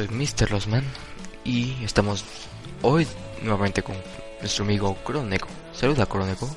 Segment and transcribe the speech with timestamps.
[0.00, 0.50] soy Mr.
[0.50, 0.84] Losman
[1.44, 2.24] y estamos
[2.80, 3.06] hoy
[3.42, 3.96] nuevamente con
[4.40, 5.48] nuestro amigo Croneco.
[5.74, 6.48] Saluda, Croneco.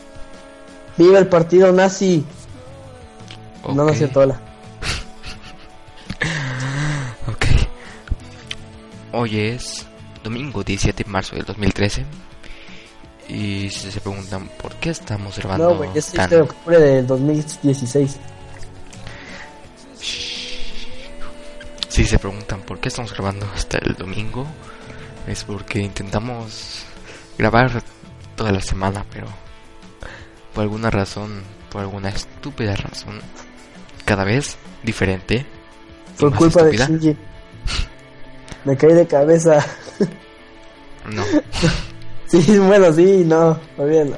[0.98, 2.24] ¡Viva el partido nazi!
[3.68, 4.40] No, no es cierto, hola.
[7.28, 7.46] Ok.
[9.12, 9.86] Hoy es
[10.24, 12.06] domingo 17 de marzo del 2013.
[13.28, 16.30] Y si se preguntan por qué estamos grabando No, güey, es tan...
[16.30, 18.20] 7 de octubre del 2016.
[21.94, 24.48] Si se preguntan por qué estamos grabando hasta el domingo,
[25.28, 26.86] es porque intentamos
[27.38, 27.84] grabar
[28.36, 29.28] toda la semana, pero
[30.56, 33.22] por alguna razón, por alguna estúpida razón,
[34.06, 35.46] cada vez diferente.
[36.18, 36.78] Por culpa de.
[36.78, 37.16] Shinji.
[38.66, 39.64] Me caí de cabeza.
[41.12, 41.24] No,
[42.26, 44.18] Sí, bueno, sí, no, olvídalo.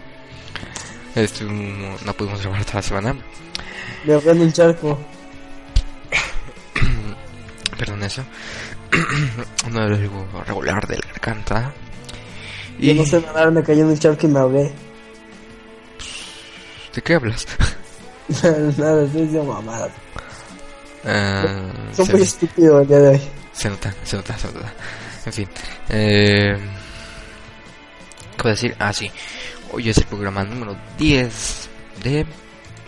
[1.13, 3.15] esto no, no pudimos grabar toda la semana.
[4.05, 4.97] Me en un charco.
[7.77, 8.23] Perdón eso.
[9.71, 11.73] no era algo regular de la garganta.
[12.79, 14.71] Yo no sé nadar, me caí en un charco y me ahogué.
[16.93, 17.45] ¿De qué hablas?
[18.77, 19.91] Nada, estoy diciendo mamadas.
[21.07, 21.45] Ah,
[21.95, 23.21] Son muy estúpidos el día de hoy.
[23.51, 24.73] Se nota, se nota, se nota.
[25.27, 25.47] En fin.
[25.89, 26.57] Eh,
[28.35, 28.75] ¿Qué voy a decir?
[28.79, 29.11] Ah, sí.
[29.71, 31.69] Hoy es el programa número 10
[32.03, 32.25] de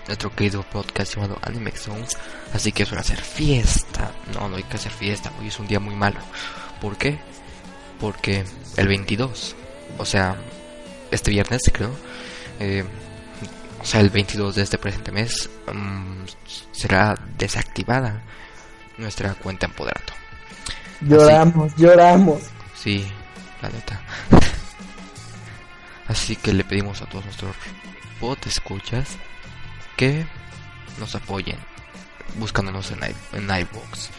[0.07, 2.17] nuestro querido podcast llamado Anime Zones.
[2.53, 4.11] Así que es hora de hacer fiesta.
[4.33, 5.31] No, no hay que hacer fiesta.
[5.39, 6.19] Hoy es un día muy malo.
[6.81, 7.19] ¿Por qué?
[7.99, 8.45] Porque
[8.77, 9.55] el 22,
[9.97, 10.35] o sea,
[11.11, 11.91] este viernes creo,
[12.59, 12.83] eh,
[13.81, 16.23] o sea, el 22 de este presente mes, mm,
[16.71, 18.21] será desactivada
[18.97, 20.13] nuestra cuenta en Poderato.
[21.01, 22.41] Lloramos, lloramos.
[22.75, 23.05] Sí,
[23.61, 24.01] la neta.
[26.07, 27.55] Así que le pedimos a todos nuestros
[28.19, 29.17] bot escuchas
[29.97, 30.25] que
[30.99, 31.57] nos apoyen
[32.35, 34.09] buscándonos en, en iVoox.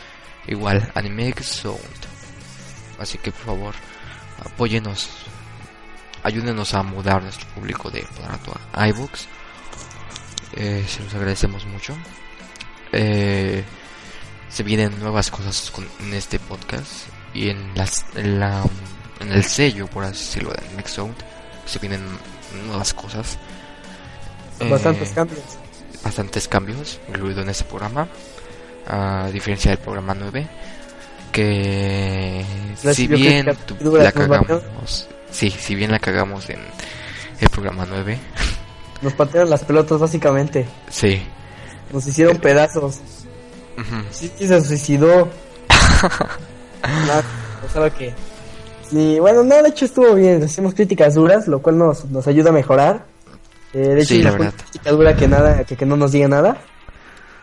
[0.46, 1.78] Igual Animex Sound.
[2.98, 3.74] Así que por favor,
[4.44, 5.08] apóyenos.
[6.22, 9.26] Ayúdenos a mudar nuestro público de Poderato a iVoox.
[10.56, 11.96] Eh, se los agradecemos mucho.
[12.92, 13.64] Eh,
[14.48, 18.64] se vienen nuevas cosas con, en este podcast y en, las, en, la,
[19.20, 21.14] en el sello, por así decirlo, de Next Sound,
[21.66, 22.02] se vienen
[22.66, 23.38] nuevas cosas.
[24.58, 25.58] Eh, Bastantes cambios.
[26.04, 28.08] Bastantes cambios, incluido en este programa,
[28.86, 30.46] a diferencia del programa 9,
[31.32, 32.44] que
[32.76, 33.46] si Recibió bien
[33.80, 34.60] duras, la batearon.
[34.60, 36.60] cagamos, sí, si bien la cagamos en
[37.40, 38.18] el programa 9,
[39.02, 40.66] Nos patearon las pelotas básicamente.
[40.88, 41.22] sí,
[41.92, 42.98] Nos hicieron pedazos.
[43.76, 45.28] ujú, Sí, sí se suicidó.
[46.82, 47.14] no,
[47.62, 48.14] no sabe qué.
[48.90, 50.42] Sí, bueno, no, de hecho estuvo bien.
[50.42, 53.04] Hicimos críticas duras, lo cual nos, nos ayuda a mejorar.
[53.74, 54.54] Eh, de hecho, Sí, la verdad.
[54.56, 56.56] crítica dura que nada, que, que no nos diga nada.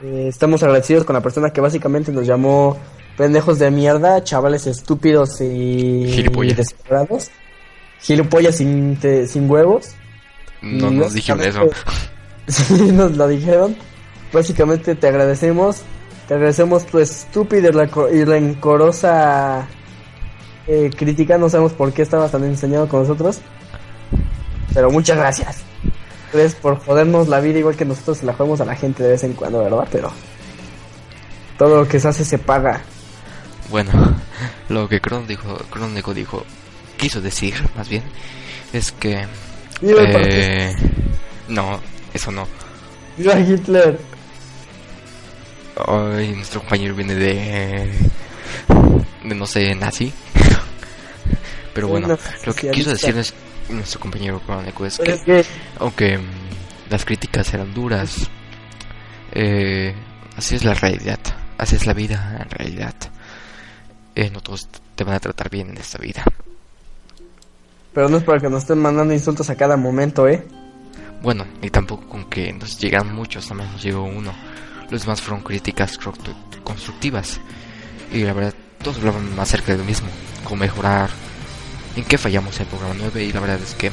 [0.04, 2.78] Eh, estamos agradecidos con la persona que básicamente nos llamó
[3.18, 6.58] pendejos de mierda, chavales estúpidos y Gilipollas.
[6.58, 7.30] desesperados.
[8.02, 9.92] Gilipollas sin, te- sin huevos.
[10.62, 11.62] no Y nos dijeron eso.
[12.48, 13.76] Sí, nos lo dijeron.
[14.32, 15.82] Básicamente te agradecemos.
[16.28, 17.70] Te agradecemos tu estúpida
[18.12, 19.66] y y rencorosa
[20.68, 21.40] eh, crítica.
[21.40, 23.40] No sabemos por qué estabas tan enseñado con nosotros.
[24.76, 25.64] Pero muchas gracias.
[26.36, 29.10] Gracias por jodernos la vida igual que nosotros se la jodemos a la gente de
[29.12, 29.88] vez en cuando, ¿verdad?
[29.90, 30.12] Pero
[31.58, 32.82] todo lo que se hace se paga.
[33.70, 33.92] Bueno,
[34.70, 36.44] lo que Cron dijo, Crónico dijo,
[36.98, 38.04] quiso decir, más bien,
[38.74, 39.26] es que...
[39.82, 40.76] ¡Viva el eh,
[41.48, 41.80] no,
[42.14, 42.48] eso no.
[43.18, 43.98] ¡Viva Hitler!
[46.36, 47.90] Nuestro compañero viene de...
[49.24, 50.12] de no sé, nazi.
[51.74, 53.34] Pero bueno, lo que quiso decir es-
[53.70, 55.46] nuestro compañero Crónico es que
[55.80, 56.24] aunque mm,
[56.90, 58.30] las críticas eran duras,
[59.32, 59.94] eh,
[60.38, 61.20] así es la realidad,
[61.58, 62.94] así es la vida en realidad.
[64.16, 66.24] Eh, no todos te van a tratar bien en esta vida.
[67.94, 70.46] Pero no es para que nos estén mandando insultos a cada momento, ¿eh?
[71.22, 74.34] Bueno, y tampoco con que nos llegan muchos, nada más nos llegó uno.
[74.90, 77.40] Los demás fueron críticas constru- constructivas.
[78.14, 78.54] Y la verdad,
[78.84, 80.08] todos hablaban acerca de lo mismo,
[80.44, 81.10] cómo mejorar,
[81.96, 83.24] en qué fallamos el programa 9.
[83.24, 83.92] Y la verdad es que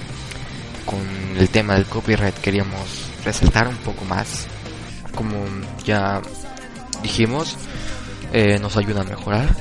[0.85, 1.01] con
[1.37, 4.47] el tema del copyright queríamos resaltar un poco más.
[5.15, 5.45] Como
[5.85, 6.21] ya
[7.03, 7.57] dijimos,
[8.33, 9.55] eh, nos ayuda a mejorar.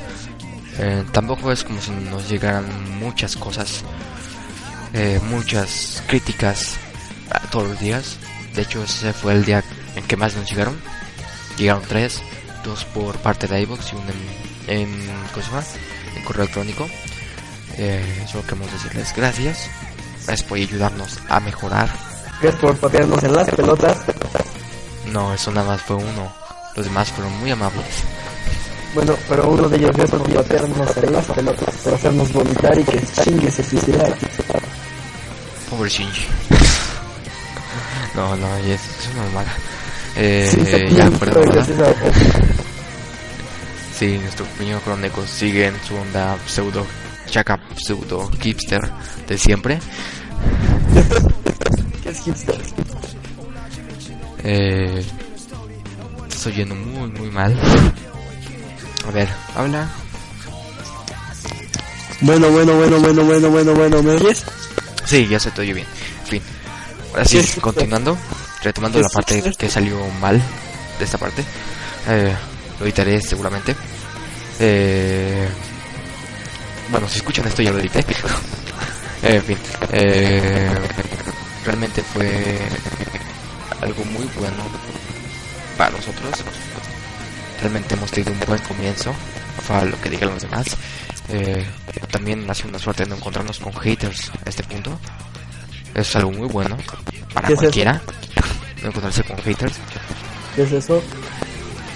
[0.77, 2.65] Eh, tampoco es como si nos llegaran
[2.99, 3.83] muchas cosas,
[4.93, 6.77] eh, muchas críticas
[7.51, 8.17] todos los días.
[8.55, 9.63] De hecho, ese fue el día
[9.95, 10.79] en que más nos llegaron.
[11.57, 12.21] Llegaron tres,
[12.63, 14.05] dos por parte de iVoox y uno
[14.67, 15.61] en, en, ¿cómo
[16.15, 16.87] en correo electrónico.
[17.83, 19.67] Eh, solo queremos decirles gracias.
[20.27, 21.89] Gracias por ayudarnos a mejorar
[22.41, 23.97] Gracias por patearnos en las pelotas.
[25.11, 26.31] No, eso nada más fue uno.
[26.75, 27.85] Los demás fueron muy amables.
[28.93, 32.83] Bueno, pero uno de ellos gracias por patearnos en las pelotas, por hacernos vomitar y
[32.83, 34.15] que chingue se suicidara.
[35.69, 36.27] Pobre Shinji.
[38.15, 39.53] no, no, es, es una mamada.
[40.17, 41.49] Eh, Sí, ya, sí, perdón.
[41.49, 41.65] ¿verdad?
[41.67, 41.93] gracias a-
[43.97, 46.85] Sí, nuestro pequeño crónico sigue en su onda pseudo
[47.31, 48.81] chaca, pseudo hipster
[49.27, 49.79] de siempre.
[52.03, 52.61] ¿Qué es hipster?
[54.43, 55.03] Eh,
[56.27, 57.57] estás oyendo muy, muy mal.
[59.07, 59.89] A ver, habla.
[62.21, 64.43] Bueno, bueno, bueno, bueno, bueno, bueno, bueno, ¿me oyes?
[65.05, 65.87] Sí, ya se te oye bien.
[66.23, 66.41] En fin.
[67.11, 68.17] Ahora sí, ¿Qué es- continuando,
[68.63, 70.41] retomando la parte que salió mal
[70.99, 71.43] de esta parte.
[72.07, 72.35] Eh,
[72.79, 73.75] lo editaré seguramente.
[74.59, 75.47] Eh,
[76.91, 78.05] bueno, si escuchan esto ya lo edité.
[79.23, 79.57] En fin.
[79.91, 80.75] Eh,
[81.63, 82.57] realmente fue
[83.79, 84.63] algo muy bueno
[85.77, 86.43] para nosotros.
[87.59, 89.13] Realmente hemos tenido un buen comienzo.
[89.67, 90.75] Para lo que digan los demás.
[91.29, 91.63] Eh,
[92.09, 94.99] también ha sido una suerte de no encontrarnos con haters a este punto.
[95.93, 96.77] Es algo muy bueno
[97.33, 98.01] para ¿Qué es cualquiera.
[98.81, 99.75] No encontrarse con haters.
[100.55, 101.01] ¿Qué es eso?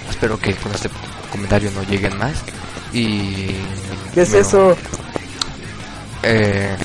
[0.08, 0.88] Espero que con este
[1.30, 2.36] comentario no lleguen más.
[2.96, 3.48] Y.
[4.14, 4.76] ¿Qué es eso?
[6.22, 6.76] eh,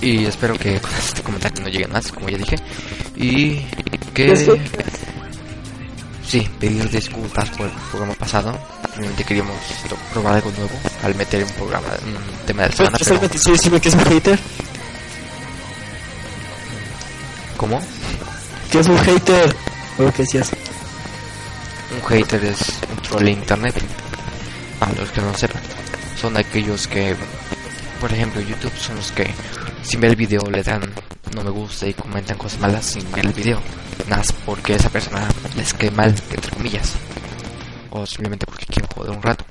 [0.00, 2.56] y espero que con este comentario no lleguen más, como ya dije.
[3.16, 3.60] Y
[4.12, 4.32] que.
[4.34, 4.60] ¿Qué?
[6.26, 8.58] Sí, pedir disculpas por el programa pasado.
[8.96, 9.56] Realmente queríamos
[10.12, 13.50] probar algo nuevo al meter un programa, un tema de la semana, pero solamente sí
[13.52, 14.38] decime que es un hater.
[17.62, 17.80] ¿cómo?
[18.72, 19.54] ¿Qué es un hater?
[19.98, 20.50] ¿O qué sí es?
[21.94, 22.58] Un hater es
[22.90, 23.74] un troll de internet.
[24.82, 25.62] Para los que no sepan,
[26.20, 27.14] son aquellos que,
[28.00, 29.32] por ejemplo, YouTube son los que
[29.84, 30.82] sin ver el video le dan
[31.36, 33.60] no me gusta y comentan cosas malas sin ver el video.
[34.08, 36.94] Nada porque esa persona les cae mal, entre comillas.
[37.90, 39.44] O simplemente porque quieren joder un rato.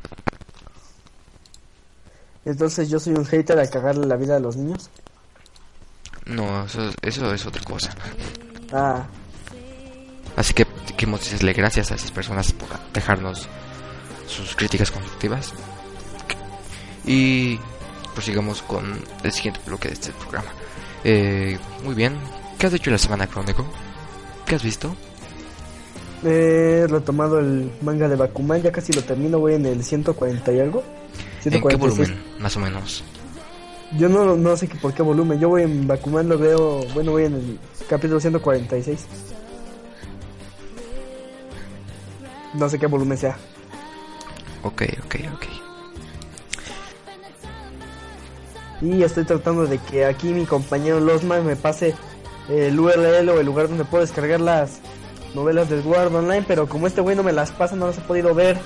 [2.44, 4.90] Entonces yo soy un hater a cagarle la vida a los niños.
[6.26, 7.96] No, eso, eso es otra cosa.
[8.74, 9.06] Ah,
[10.36, 10.68] Así que
[10.98, 13.48] queremos decirle gracias a esas personas por dejarnos
[14.32, 15.54] sus críticas constructivas.
[17.06, 17.60] Y
[18.14, 20.52] prosigamos con el siguiente bloque de este programa.
[21.04, 22.18] Eh, muy bien.
[22.58, 23.66] ¿Qué has hecho la semana, Crónico?
[24.46, 24.96] ¿Qué has visto?
[26.24, 30.60] he retomado el manga de Bakuman, ya casi lo termino, voy en el 140 y
[30.60, 30.84] algo.
[31.44, 31.80] ¿En qué 146.
[31.80, 33.04] volumen, más o menos?
[33.98, 37.12] Yo no, no sé que por qué volumen, yo voy en Bakuman, lo veo, bueno,
[37.12, 39.06] voy en el capítulo 146.
[42.54, 43.38] No sé qué volumen sea.
[44.64, 45.46] Ok, ok, ok.
[48.82, 51.96] Y estoy tratando de que aquí mi compañero Losman me pase
[52.50, 54.80] el URL o el lugar donde puedo descargar las
[55.36, 58.02] novelas del Word Online, pero como este güey no me las pasa, no las he
[58.02, 58.60] podido ver.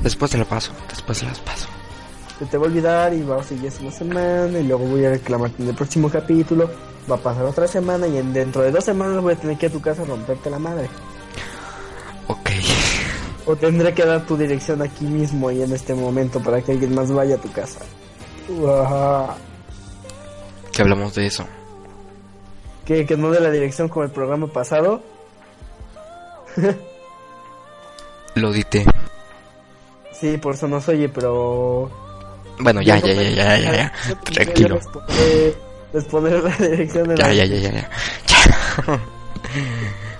[0.00, 1.68] Después te la paso, después te las paso.
[2.38, 5.10] Se te va a olvidar y va a seguir una semana y luego voy a
[5.10, 6.70] reclamarte en el próximo capítulo.
[7.10, 9.66] Va a pasar otra semana y en, dentro de dos semanas voy a tener que
[9.66, 10.88] ir a tu casa a romperte la madre.
[13.46, 16.94] O tendré que dar tu dirección aquí mismo y en este momento para que alguien
[16.94, 17.80] más vaya a tu casa.
[20.72, 21.46] Que hablamos de eso.
[22.84, 25.02] Que, que no de la dirección como el programa pasado.
[28.34, 28.84] Lo edité.
[30.12, 31.90] Sí, por eso no se oye, pero...
[32.58, 33.92] Bueno, ya, ya, ya, ya, ya, ya.
[34.24, 34.76] Tranquilo.
[34.76, 35.54] Les pondré,
[35.92, 37.34] les pondré la dirección de Ya, la...
[37.34, 37.90] ya, ya, ya, ya.
[38.86, 39.00] Ya.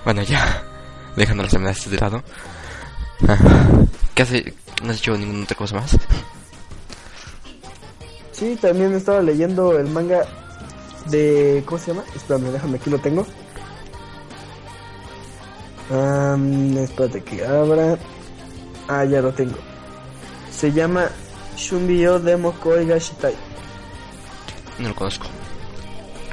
[0.05, 0.63] bueno, ya.
[1.15, 2.23] Dejando las amenazas de lado.
[4.13, 4.53] ¿Qué hace?
[4.83, 5.97] ¿No has hecho ninguna otra cosa más?
[8.31, 10.23] Sí, también estaba leyendo el manga
[11.07, 11.63] de...
[11.65, 12.03] ¿Cómo se llama?
[12.15, 13.25] Espérame, déjame, aquí lo tengo.
[16.77, 17.97] Espérate que abra.
[18.87, 19.57] Ah, ya lo tengo.
[20.51, 21.09] Se llama
[21.55, 23.33] Shunbyo Demo Koi Gashitai.
[24.79, 25.25] No lo conozco.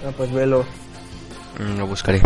[0.06, 0.64] Ah, pues velo.
[1.58, 2.20] Mm, Lo buscaré.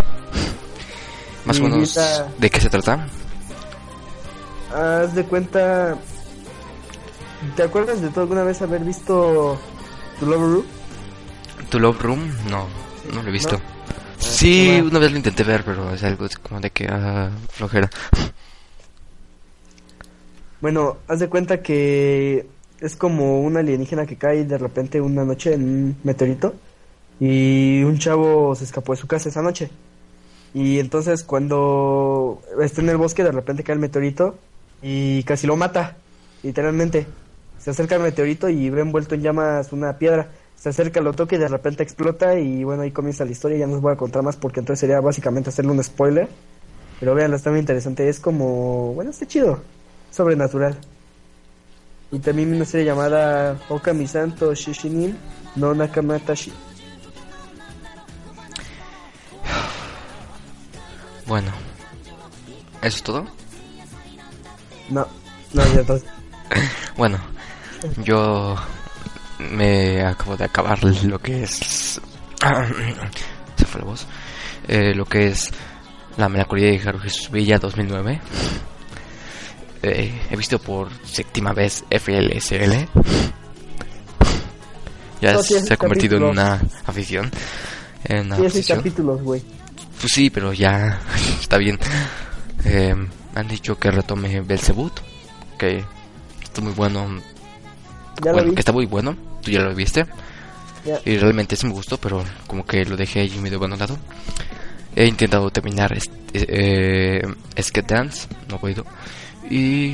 [1.45, 1.97] Más o menos,
[2.37, 3.07] ¿de qué se trata?
[4.73, 5.97] Haz de cuenta...
[7.55, 9.57] ¿Te acuerdas de tú alguna vez haber visto
[10.19, 10.65] Tu Love Ru?
[11.69, 12.31] ¿Tu Love Room?
[12.49, 12.67] No,
[13.13, 13.57] no lo he visto.
[13.57, 13.61] ¿No?
[14.17, 14.89] Sí, bueno.
[14.89, 17.89] una vez lo intenté ver, pero es algo como de que, ah, flojera.
[20.61, 22.45] Bueno, haz de cuenta que
[22.81, 26.53] es como un alienígena que cae de repente una noche en un meteorito
[27.17, 29.69] y un chavo se escapó de su casa esa noche.
[30.53, 34.37] Y entonces cuando está en el bosque de repente cae el meteorito
[34.81, 35.97] y casi lo mata,
[36.43, 37.07] literalmente.
[37.57, 40.29] Se acerca al meteorito y ve envuelto en llamas una piedra.
[40.55, 43.67] se acerca, lo toca y de repente explota y bueno, ahí comienza la historia, ya
[43.67, 46.27] no os voy a contar más porque entonces sería básicamente hacerle un spoiler.
[46.99, 49.61] Pero vean, está muy interesante, es como, bueno, está chido,
[50.11, 50.77] sobrenatural.
[52.11, 55.17] Y también una serie llamada Okami Santo Shishinin
[55.55, 56.51] no Nakamatashi.
[61.25, 61.51] Bueno,
[62.81, 63.38] ¿eso es todo?
[64.89, 65.07] No,
[65.53, 65.97] no, ya está.
[66.97, 67.19] bueno,
[68.03, 68.55] yo
[69.39, 71.99] me acabo de acabar lo que es.
[73.55, 74.05] Se fue la voz.
[74.67, 75.49] Eh, lo que es
[76.17, 78.21] La melancolía de Haruhi Villa 2009.
[79.81, 82.87] Eh, he visto por séptima vez FLSL.
[85.21, 87.29] Ya No, se ha convertido en una afición.
[88.05, 89.41] En una capítulos, güey.
[89.99, 91.01] Pues sí, pero ya
[91.41, 91.77] está bien.
[92.63, 92.95] Eh,
[93.39, 94.93] han dicho que retome Belzebut,
[95.57, 95.83] que
[96.43, 97.21] está muy bueno.
[98.21, 99.15] Bueno, que está muy bueno.
[99.41, 100.05] Tú ya lo viste.
[101.05, 103.97] Y realmente sí me gustó, pero como que lo dejé ahí medio abandonado.
[104.95, 107.21] He intentado terminar este, eh,
[107.61, 108.85] Skate Dance, no he podido.
[109.49, 109.91] Y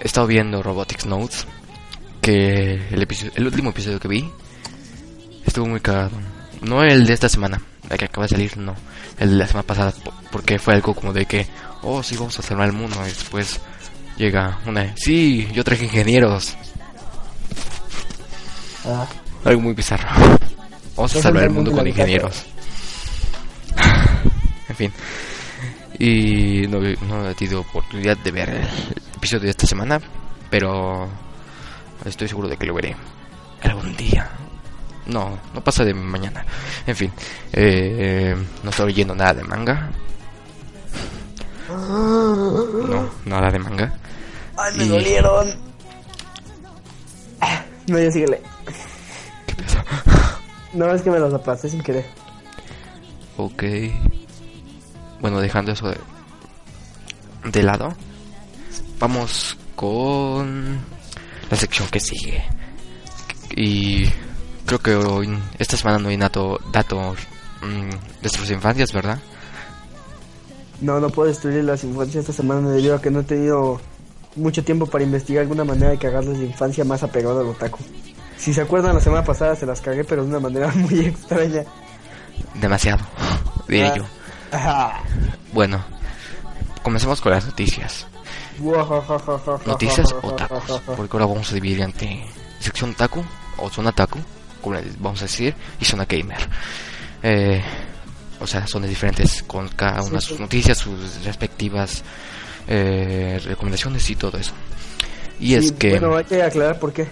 [0.00, 1.46] he estado viendo Robotics Notes,
[2.20, 4.30] que el, episodio, el último episodio que vi
[5.46, 6.10] estuvo muy cagado.
[6.60, 8.74] No el de esta semana, el que acaba de salir, no.
[9.18, 11.46] El de la semana pasada, po- porque fue algo como de que,
[11.82, 12.96] oh, sí, vamos a salvar el mundo.
[13.02, 13.60] Y después
[14.16, 16.56] llega una, sí, yo traje ingenieros.
[18.84, 19.06] Ah,
[19.44, 20.08] Algo muy bizarro.
[20.96, 22.44] Vamos a salvar el mundo con ingenieros.
[24.68, 24.92] en fin.
[25.98, 28.68] Y no, no he tenido oportunidad de ver el
[29.16, 30.00] episodio de esta semana,
[30.50, 31.08] pero
[32.04, 32.96] estoy seguro de que lo veré
[33.62, 34.30] algún día.
[35.06, 36.44] No, no pasa de mañana.
[36.86, 37.10] En fin,
[37.52, 39.90] eh, no estoy leyendo nada de manga.
[41.68, 43.92] No, nada de manga.
[44.56, 45.48] Ay, me Y- dolieron.
[47.40, 48.40] Ah, No, ya síguele.
[49.46, 49.54] ¿Qué?
[50.74, 52.04] No, es que me los aplasté sin querer.
[53.38, 53.62] Ok.
[55.20, 55.96] Bueno, dejando eso de,
[57.50, 57.94] de lado,
[58.98, 60.78] vamos con
[61.50, 62.44] la sección que sigue.
[63.56, 64.04] Y
[64.66, 67.18] creo que hoy, esta semana no hay nato, datos
[67.62, 69.18] mm, de nuestras infancias, ¿verdad?
[70.80, 73.80] No, no puedo destruir las infancias esta semana debido a que no he tenido
[74.36, 77.78] mucho tiempo para investigar alguna manera de cagarles de infancia más apegado al otaku.
[78.36, 81.64] Si se acuerdan, la semana pasada se las cagué, pero de una manera muy extraña.
[82.54, 83.04] Demasiado,
[83.66, 83.94] diré Ah.
[83.96, 84.04] yo.
[84.52, 85.00] Ajá.
[85.52, 85.84] Bueno,
[86.82, 88.06] comencemos con las noticias.
[89.66, 90.80] Noticias otakus.
[90.96, 92.24] Porque ahora vamos a dividir entre
[92.60, 93.22] sección otaku
[93.58, 94.18] o zona otaku,
[94.62, 96.38] como vamos a decir, y zona gamer.
[97.22, 97.62] Eh,
[98.40, 102.02] o sea, zonas diferentes con cada una de sus noticias, sus respectivas
[102.66, 104.52] eh, recomendaciones y todo eso.
[105.40, 105.98] Y es que...
[105.98, 107.08] Bueno, hay que aclarar por qué.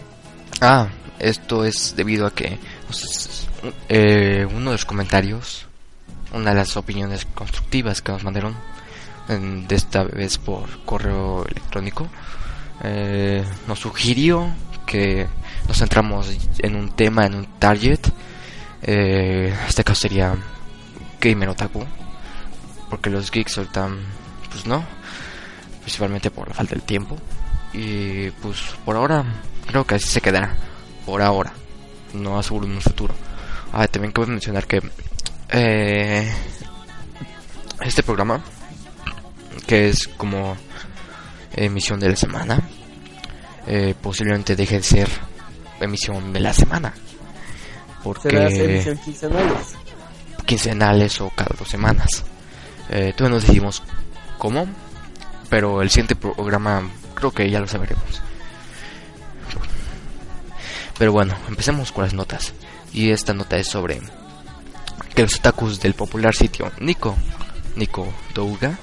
[0.60, 2.58] Ah, esto es debido a que
[3.88, 5.66] eh, uno de los comentarios,
[6.32, 8.54] una de las opiniones constructivas que nos mandaron,
[9.28, 12.08] en- de esta vez por correo electrónico,
[12.84, 14.52] eh, nos sugirió
[14.86, 15.26] que
[15.66, 16.28] nos centramos
[16.58, 18.00] en un tema, en un target.
[18.82, 20.36] Eh, este caso sería
[21.20, 21.84] gamer otaku,
[22.90, 23.88] porque los geeks ahorita,
[24.50, 24.84] pues no,
[25.80, 27.16] principalmente por la falta del tiempo.
[27.72, 29.24] Y pues por ahora
[29.66, 30.54] creo que así se quedará.
[31.04, 31.52] Por ahora.
[32.14, 33.14] No aseguro en un futuro.
[33.72, 34.80] Ah, también cabe mencionar que
[35.50, 36.32] eh,
[37.80, 38.42] este programa,
[39.66, 40.56] que es como
[41.54, 42.60] emisión de la semana,
[43.66, 45.08] eh, posiblemente deje de ser
[45.80, 46.94] emisión de la semana.
[48.02, 49.76] Porque quincenales.
[50.46, 52.24] Quincenales o cada dos semanas.
[52.88, 53.82] Eh, todavía no decidimos
[54.38, 54.66] cómo,
[55.50, 58.22] pero el siguiente programa creo que ya lo sabremos.
[60.98, 62.54] Pero bueno, empecemos con las notas.
[62.92, 64.00] Y esta nota es sobre
[65.14, 67.16] que los otakus del popular sitio Nico,
[67.74, 68.78] Nico Douga,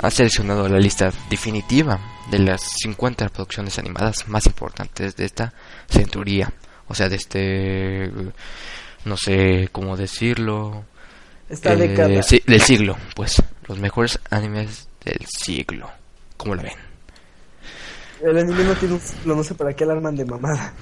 [0.00, 1.98] ha seleccionado la lista definitiva
[2.30, 5.52] de las 50 producciones animadas más importantes de esta
[5.88, 6.52] centuría.
[6.86, 8.10] O sea, de este...
[9.04, 10.84] no sé cómo decirlo.
[11.48, 12.22] Esta Eh, década.
[12.22, 13.42] sí, del siglo, pues.
[13.66, 15.90] Los mejores animes del siglo.
[16.36, 16.72] ¿Cómo lo ven?
[18.22, 20.72] El anime no tiene un ciclo, no sé para qué alarman de mamada.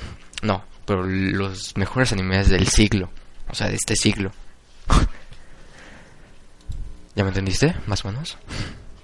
[0.42, 3.10] No, pero los mejores animes del siglo.
[3.48, 4.30] O sea, de este siglo.
[7.14, 7.74] ¿Ya me entendiste?
[7.86, 8.36] Más o menos.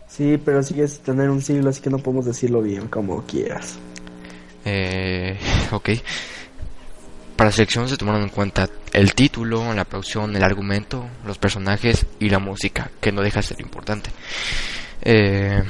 [0.08, 3.78] Sí, pero sigues tener un siglo, así que no podemos decirlo bien como quieras.
[4.64, 5.38] Eh,
[5.70, 5.90] ok.
[7.36, 12.28] Para selección se tomaron en cuenta el título, la producción, el argumento, los personajes y
[12.28, 14.10] la música, que no deja de ser importante.
[15.02, 15.62] Eh,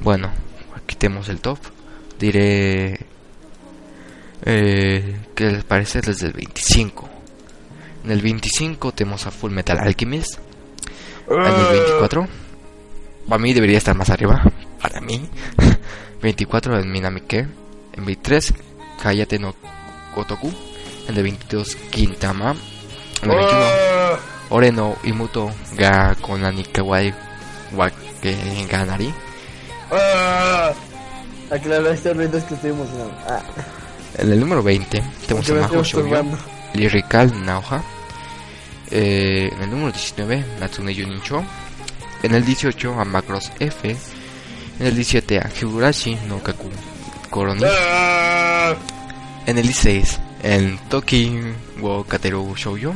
[0.00, 0.30] bueno,
[0.86, 1.58] quitemos el top.
[2.18, 2.98] Diré
[4.44, 7.08] Eh, ¿Qué les parece desde el 25?
[8.04, 10.38] En el 25 tenemos a Full Metal Alchemist.
[11.28, 12.26] En el 24,
[13.28, 14.42] para mí debería estar más arriba.
[14.80, 15.28] Para mí.
[16.22, 17.46] 24 en Minamike.
[17.92, 18.54] En 23,
[19.02, 19.54] Kayate no
[20.14, 20.52] Kotoku.
[21.08, 22.54] En el 22, Quintama.
[23.22, 23.66] En el 21,
[24.50, 27.14] Oreno Imuto ga Konani Kawai
[27.72, 29.12] Wake Ganari.
[31.50, 33.12] Aclarar este ruido es que estoy emocionado.
[33.28, 33.42] Ah,
[34.18, 36.36] En el número 20 tenemos a estoy Shoujo.
[36.74, 37.82] Lyrical Naoha.
[38.90, 41.44] Eh, en el número 19 Natsune Yunincho.
[42.22, 43.04] En el 18 a
[43.58, 43.96] F.
[44.80, 46.70] En el 17 a Higurashi no Kaku
[47.28, 47.62] Koroni.
[49.46, 51.38] En el 16 en Toki
[51.80, 52.94] wo Kateru Shoujo.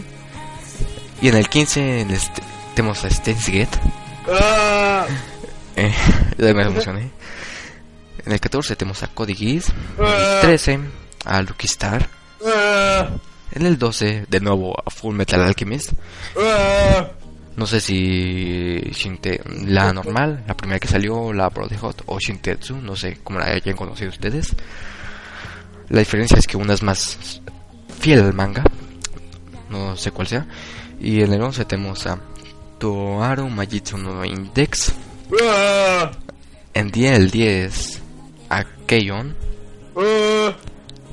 [1.21, 2.43] Y en el 15 en este,
[2.75, 3.79] tenemos a Steins Gate.
[6.95, 7.11] Me.
[8.25, 9.69] En el 14 tenemos a Cody Geass.
[9.99, 10.81] En el 13
[11.27, 12.09] a Lucky Star.
[13.53, 15.93] En el 12 de nuevo a Full Metal Alchemist.
[17.57, 22.97] No sé si Shinte, la normal, la primera que salió, la Brotherhood o Shintetsu, no
[22.97, 24.57] sé cómo la hayan conocido ustedes.
[25.89, 27.41] La diferencia es que una es más
[28.01, 28.65] fiel al manga,
[29.71, 30.47] no sé cuál sea.
[30.99, 32.19] Y en el 11 tenemos a
[32.79, 34.93] Toaru Majitsu no Index.
[36.75, 38.03] En 10, el 10
[38.51, 39.37] a Keion.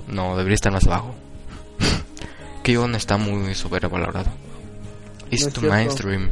[0.07, 1.15] No, debería estar más abajo.
[2.63, 4.31] Keion está muy sobrevalorado.
[5.31, 6.29] It's No to mainstream.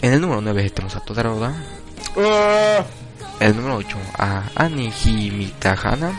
[0.00, 1.54] En el número 9 tenemos a Todaroda.
[3.38, 6.10] El número 8 a Aniji Mitahana.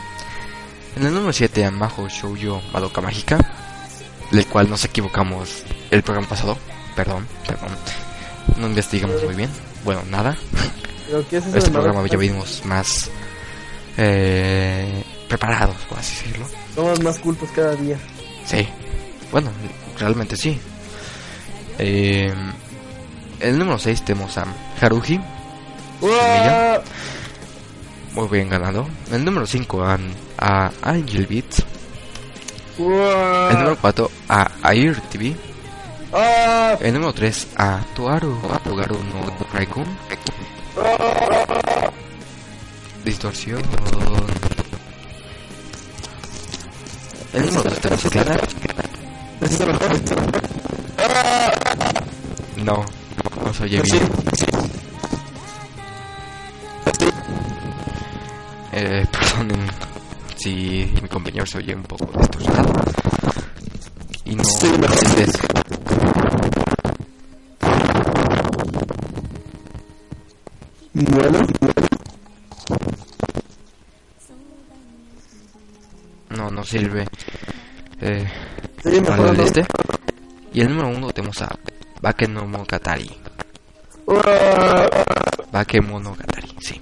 [0.95, 3.38] En el número 7 a Maho Shoujo Madoka Mágica.
[4.31, 6.57] Del cual nos equivocamos el programa pasado.
[6.95, 7.71] Perdón, perdón.
[8.57, 9.49] No investigamos muy bien.
[9.83, 10.38] Bueno, nada.
[11.07, 13.09] Pero ¿qué es Este programa ya venimos más
[13.97, 16.45] eh, preparados, por así decirlo.
[16.75, 17.97] Somos más cultos cada día.
[18.45, 18.67] Sí,
[19.31, 19.49] bueno,
[19.97, 20.59] realmente sí.
[21.79, 22.33] Eh,
[23.39, 24.45] el número 6 tenemos a
[24.79, 25.21] Semilla.
[28.13, 28.88] muy bien ganado.
[29.12, 29.97] El número 5 a,
[30.38, 31.63] a Angel Beats.
[32.77, 35.36] El número 4 a Air TV.
[36.79, 39.86] El número 3 a Toaru Togaru no Raikun.
[43.03, 43.62] Distorsión.
[47.33, 48.39] El número 2 tenemos a.
[52.63, 52.86] No,
[53.43, 54.04] no se oye bien.
[58.71, 59.67] Eh, perdonen
[60.38, 62.73] si mi compañero se oye un poco distorsionado.
[64.26, 64.63] Y no es
[65.17, 65.47] eso.
[70.93, 71.39] Bueno,
[76.30, 77.06] No, no sirve.
[78.02, 78.26] Eh,
[78.86, 79.65] este.
[80.54, 81.49] Y el número uno tenemos a
[82.04, 83.10] Bakemonogatari.
[85.54, 86.82] Bakemonogatari, sí.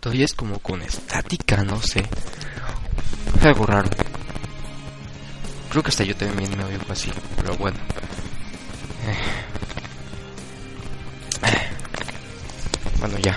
[0.00, 2.02] Todavía es como con estática, no sé.
[3.36, 3.90] Es algo raro.
[5.68, 7.76] Creo que hasta yo también me oigo así, pero bueno.
[12.98, 13.36] Bueno, ya.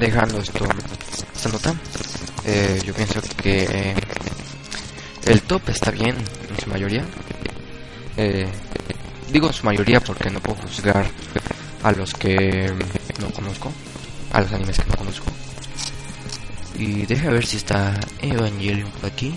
[0.00, 0.64] Dejando esto,
[1.34, 1.74] esta nota,
[2.54, 3.94] eh, yo pienso que eh,
[5.24, 6.14] el top está bien
[6.50, 7.02] en su mayoría.
[8.18, 8.46] Eh,
[9.32, 11.06] digo en su mayoría porque no puedo juzgar
[11.82, 12.70] a los que
[13.20, 13.72] no conozco,
[14.32, 15.26] a los animes que no conozco.
[16.76, 19.34] Y deja ver si está Evangelion por aquí.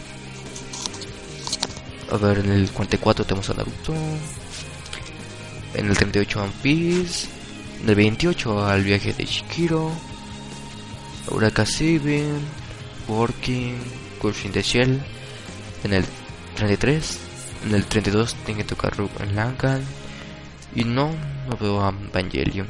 [2.11, 3.93] A ver, en el 44 tenemos a Naruto.
[5.73, 7.27] En el 38 One Piece.
[7.81, 9.89] En el 28 al viaje de Shikiro.
[11.31, 12.64] Uraka Seven.
[13.07, 13.79] Working.
[14.43, 14.99] In the Shell.
[15.83, 16.03] En el
[16.55, 17.19] 33.
[17.65, 19.83] En el 32 tiene que tocar Rook en Lankan.
[20.73, 21.11] Y no,
[21.47, 22.67] no veo a Evangelion.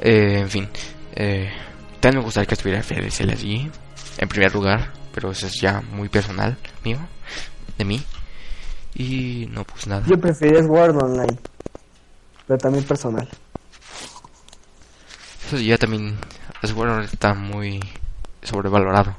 [0.00, 0.68] Eh, en fin.
[1.16, 1.50] Eh,
[2.00, 3.70] también me gustaría que estuviera FDCL allí.
[4.18, 4.92] En primer lugar.
[5.12, 6.98] Pero eso es ya muy personal mío.
[7.76, 8.02] De mí.
[8.94, 10.04] Y no, pues nada.
[10.06, 11.36] Yo preferiría Sword Online.
[12.46, 13.28] Pero también personal.
[15.46, 16.16] Eso ya también.
[16.62, 17.80] Sword está muy
[18.44, 19.14] sobrevalorado.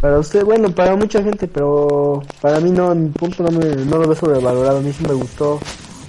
[0.00, 3.76] Para usted, bueno, para mucha gente, pero para mí no, en mi punto no, me,
[3.76, 4.78] no lo veo sobrevalorado.
[4.78, 5.60] A mí sí me gustó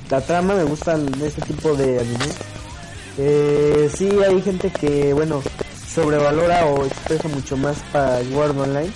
[0.10, 2.26] la trama, me gustan ese tipo de anime.
[3.18, 5.42] Eh, sí, hay gente que, bueno,
[5.86, 8.92] sobrevalora o expresa mucho más para World Online.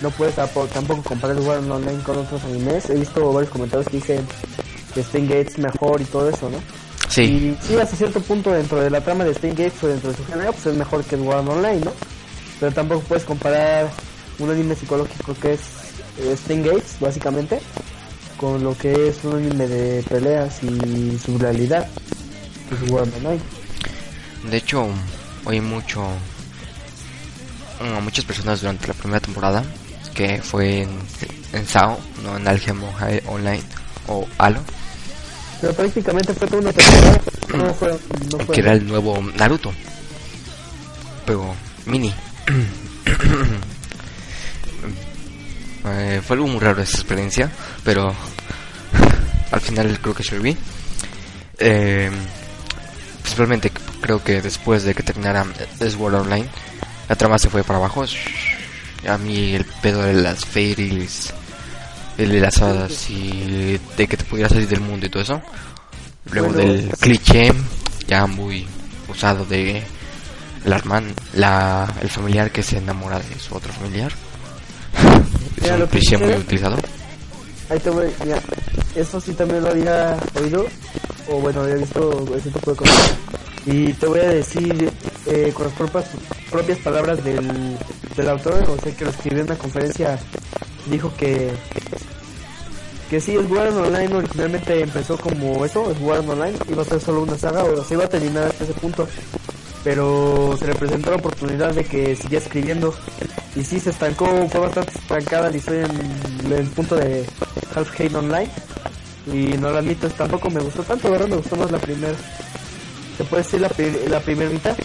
[0.00, 2.88] No puedes tampoco, comparar World Online con otros animes.
[2.88, 4.26] He visto varios comentarios que dicen
[4.94, 6.58] que Stein Gates mejor y todo eso, ¿no?
[7.12, 7.22] Sí.
[7.22, 10.16] Y sí, hasta cierto punto dentro de la trama de Stein Gates o dentro de
[10.16, 11.92] su género, pues es mejor que Sword Art Online, ¿no?
[12.58, 13.90] Pero tampoco puedes comparar
[14.38, 15.60] un anime psicológico que es
[16.18, 17.60] eh, Gates, básicamente,
[18.38, 21.86] con lo que es un anime de peleas y su realidad,
[22.68, 23.40] que es Sword Art Online.
[24.50, 24.88] De hecho,
[25.44, 26.02] oí mucho
[27.78, 29.62] a muchas personas durante la primera temporada
[30.14, 30.90] que fue en,
[31.52, 32.90] en SAO, no en Algemo
[33.26, 33.62] Online
[34.08, 34.60] o Halo,
[35.62, 37.20] Pero prácticamente fue toda una temporada,
[38.52, 39.72] que era el nuevo Naruto,
[41.24, 41.54] pero
[41.86, 42.12] mini.
[45.84, 47.50] Eh, fue algo muy raro esa experiencia,
[47.82, 48.14] pero
[49.50, 50.56] al final creo que se lo vi.
[51.58, 52.08] Eh,
[53.20, 55.44] principalmente creo que después de que terminara
[55.80, 56.46] Sword Online,
[57.08, 58.04] la trama se fue para abajo.
[59.08, 61.34] A mí el pedo de las fairies,
[62.18, 65.42] el de las hadas y de que te pudieras salir del mundo y todo eso.
[66.30, 67.52] Luego Bueno, del cliché
[68.06, 68.66] ya muy
[69.08, 69.82] usado de
[70.64, 74.12] la hermana, la, el familiar que se enamora de su otro familiar.
[75.62, 76.76] Es un cliché muy utilizado.
[77.70, 78.40] Ahí te voy, mira,
[78.96, 80.66] eso sí también lo había oído,
[81.28, 83.14] o bueno, había visto ese tipo de cosas.
[83.66, 84.90] Y te voy a decir
[85.26, 86.06] eh, con las propias,
[86.50, 87.76] propias palabras del,
[88.16, 90.18] del autor, o sea, que lo escribió en una conferencia,
[90.90, 91.50] dijo que
[93.12, 97.36] que sí, Art Online originalmente empezó como eso, Art Online, iba a ser solo una
[97.36, 99.06] saga, o se iba a terminar hasta ese punto.
[99.84, 102.94] Pero se le presentó la oportunidad de que siguiera escribiendo.
[103.54, 107.26] Y sí, se estancó, fue bastante estancada la historia en, el punto de
[107.74, 108.50] Half Hate Online.
[109.30, 111.28] Y no la admito, tampoco me gustó tanto, ¿verdad?
[111.28, 112.14] Me gustó más la primera.
[113.16, 113.70] Se puede decir la,
[114.08, 114.76] la primera mitad.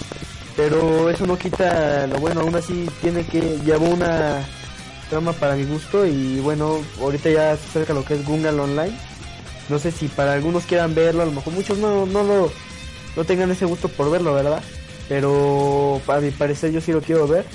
[0.56, 4.44] Pero eso no quita lo bueno, aún así tiene que llevó una
[5.08, 8.98] trama para mi gusto y bueno, ahorita ya se acerca lo que es Gungal Online.
[9.70, 12.52] No sé si para algunos quieran verlo, a lo mejor muchos no, no lo
[13.16, 14.62] no tengan ese gusto por verlo, ¿verdad?
[15.10, 17.46] Pero para mi parecer yo sí lo quiero ver.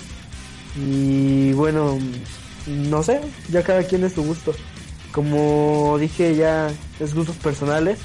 [0.77, 1.99] Y bueno,
[2.67, 4.53] no sé, ya cada quien es su gusto.
[5.13, 7.99] Como dije ya, es gustos personales.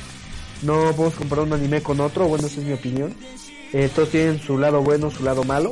[0.61, 3.13] No podemos comparar un anime con otro, bueno, esa es mi opinión.
[3.73, 5.71] Eh, todos tienen su lado bueno, su lado malo.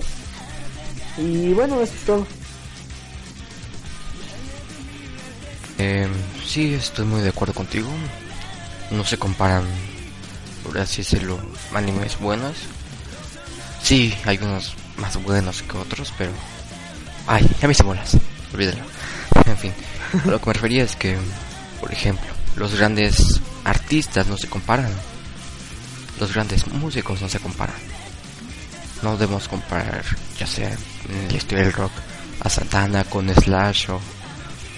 [1.17, 2.27] Y bueno, eso es todo.
[5.77, 6.07] Eh,
[6.45, 7.89] sí, estoy muy de acuerdo contigo.
[8.91, 9.65] No se comparan,
[10.63, 11.39] por así decirlo,
[11.73, 12.55] animes buenos.
[13.81, 16.31] Sí, hay unos más buenos que otros, pero...
[17.27, 18.17] Ay, ya me hice bolas.
[18.53, 18.83] Olvídalo.
[19.45, 19.73] En fin,
[20.25, 21.17] lo que me refería es que,
[21.79, 24.91] por ejemplo, los grandes artistas no se comparan.
[26.19, 27.75] Los grandes músicos no se comparan.
[29.01, 30.03] No debemos comparar,
[30.39, 31.91] ya sea en la historia del rock,
[32.39, 33.99] a Santana con Slash o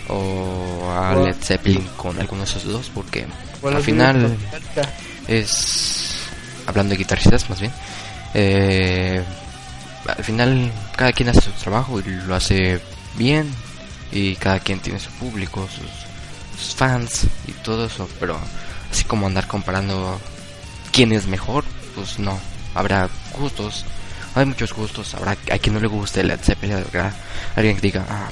[0.09, 3.25] o a Led Zeppelin con alguno de esos dos porque
[3.61, 4.37] Bueno, al final
[5.27, 6.21] es
[6.65, 7.73] hablando de guitarristas más bien
[8.33, 9.23] eh,
[10.07, 12.79] al final cada quien hace su trabajo y lo hace
[13.17, 13.51] bien
[14.11, 18.39] y cada quien tiene su público sus, sus fans y todo eso pero
[18.91, 20.19] así como andar comparando
[20.91, 21.63] quién es mejor
[21.95, 22.39] pues no
[22.73, 23.85] habrá gustos
[24.35, 27.13] hay muchos gustos habrá a quien no le guste Led Zeppelin habrá
[27.55, 28.29] alguien que diga ah,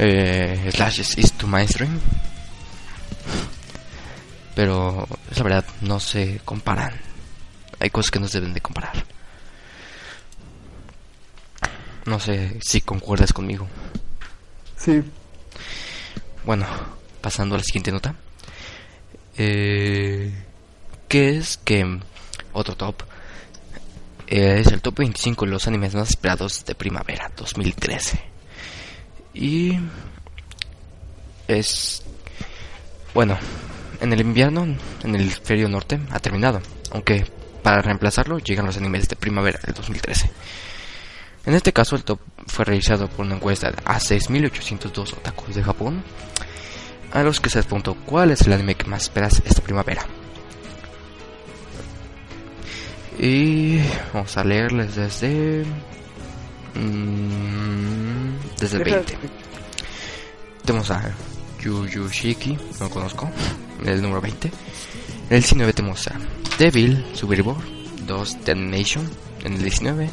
[0.00, 2.00] eh, Slash is, is too mainstream.
[4.54, 7.00] Pero es la verdad, no se comparan.
[7.80, 9.04] Hay cosas que no se deben de comparar.
[12.06, 13.66] No sé si concuerdas conmigo.
[14.76, 15.02] Sí,
[16.44, 16.66] Bueno,
[17.20, 18.14] pasando a la siguiente nota.
[19.38, 20.32] Eh,
[21.06, 22.00] ¿Qué es que
[22.52, 23.02] otro top?
[24.26, 28.20] Eh, es el top 25 de los animes más esperados de primavera 2013.
[29.34, 29.78] Y
[31.46, 32.02] es
[33.14, 33.38] bueno,
[34.00, 36.60] en el invierno, en el hemisferio norte ha terminado,
[36.92, 37.26] aunque
[37.62, 40.30] para reemplazarlo llegan los animes de primavera del 2013.
[41.46, 46.04] En este caso, el top fue realizado por una encuesta a 6.802 otakus de Japón,
[47.12, 50.04] a los que se les preguntó cuál es el anime que más esperas esta primavera.
[53.18, 53.78] Y
[54.12, 55.64] vamos a leerles desde.
[56.74, 59.18] mm, desde el 20.
[60.64, 61.14] Tenemos a
[61.60, 63.30] Yu Yu Shiki, no lo conozco,
[63.84, 64.48] el número 20.
[64.48, 66.14] En el 19 tenemos a
[66.58, 67.56] Devil Survivor
[68.06, 69.10] 2 The Nation,
[69.44, 70.10] en el 19.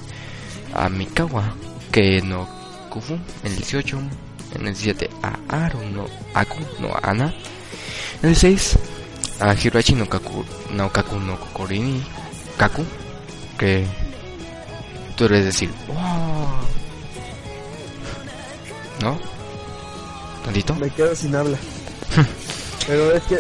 [0.73, 1.53] A Mikawa
[1.91, 2.47] que no
[2.89, 3.99] Kufu, en el 18.
[4.56, 7.34] En el 17 a Aru no Aku no Ana.
[8.24, 8.78] En el 6
[9.39, 12.02] a Hiroshi no Kaku no Kaku no Kokorini
[12.58, 12.84] Kaku,
[13.60, 13.86] que
[15.18, 15.70] tú debes decir.
[19.02, 19.18] ¿No?
[20.44, 20.76] ¿Tantito?
[20.76, 21.58] me quedo sin habla.
[22.88, 23.39] Pero es que,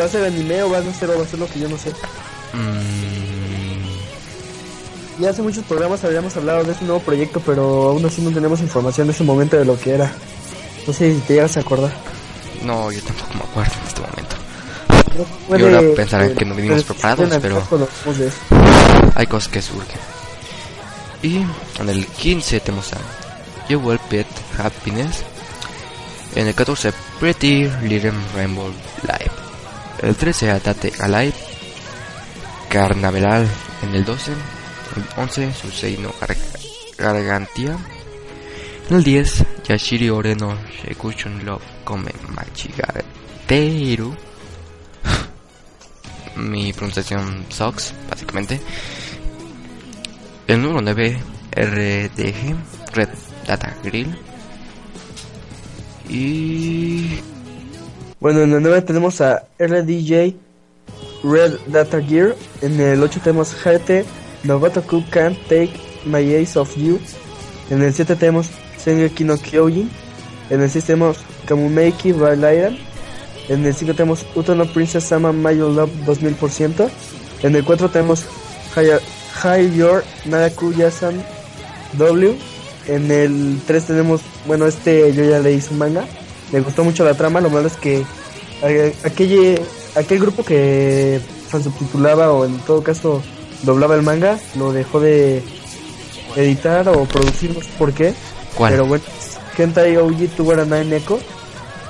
[0.00, 1.68] ¿va a ser anime o va a ser, o va a ser lo que yo
[1.68, 1.90] no sé?
[2.54, 3.84] Mm,
[5.22, 8.60] Ya hace muchos programas habíamos hablado de este nuevo proyecto, pero aún así no tenemos
[8.60, 10.12] información en ese momento de lo que era.
[10.86, 11.92] No sé si te llegas a acordar.
[12.62, 14.36] no, yo tampoco me acuerdo en este momento.
[15.48, 17.56] Puede- Y ahora pensarán que no venimos puede- preparados, pero-.
[19.14, 19.98] Hay cosas que surgen.
[21.22, 21.36] Y
[21.80, 22.98] en el 15 tenemos a
[23.68, 24.26] You Will Pet
[24.58, 25.22] Happiness.
[26.34, 28.70] En el 14 Pretty Little Rainbow
[29.02, 29.30] Live.
[30.02, 31.32] El 13 a Date Alive.
[32.68, 33.48] Carnaval
[33.82, 34.32] en el 12.
[34.32, 36.36] El 11 Suseino Gar-
[36.98, 37.76] Gargantia.
[38.88, 44.14] En el 10 Yashiri Oreno Shekushun Love Come Machigateru.
[46.36, 48.60] Mi pronunciación sucks, básicamente.
[50.46, 51.18] El número 9,
[51.50, 53.08] RDG, Red
[53.44, 54.16] Data Grill.
[56.08, 57.18] Y...
[58.20, 60.36] Bueno, en el 9 tenemos a RDJ
[61.24, 62.36] Red Data Gear.
[62.62, 64.04] En el 8 tenemos GT
[64.44, 65.72] Nogotoku Can't Take
[66.04, 67.00] My Ace of You.
[67.70, 68.48] En el 7 tenemos
[68.86, 69.90] Sengeki no Kyojin.
[70.48, 72.78] En el 6 tenemos Kamumeiki Valairan.
[73.48, 76.88] En el 5 tenemos Utono Princess Sama Mayo Love 2000%.
[77.42, 78.24] En el 4 tenemos
[79.42, 81.20] High Your Naraku Yasan
[81.94, 82.36] W.
[82.86, 86.04] En el 3 tenemos, bueno, este yo ya leí su manga.
[86.52, 88.04] Me gustó mucho la trama, lo malo es que
[88.62, 89.60] eh, aquel,
[89.96, 91.20] aquel grupo que
[91.50, 93.20] subtitulaba o en todo caso
[93.62, 95.42] doblaba el manga lo dejó de
[96.36, 98.14] editar o producir, no sé por qué.
[98.56, 98.72] ¿Cuál?
[98.72, 99.04] Pero bueno,
[99.56, 101.18] Kentai Ouji Tugara Nine Echo.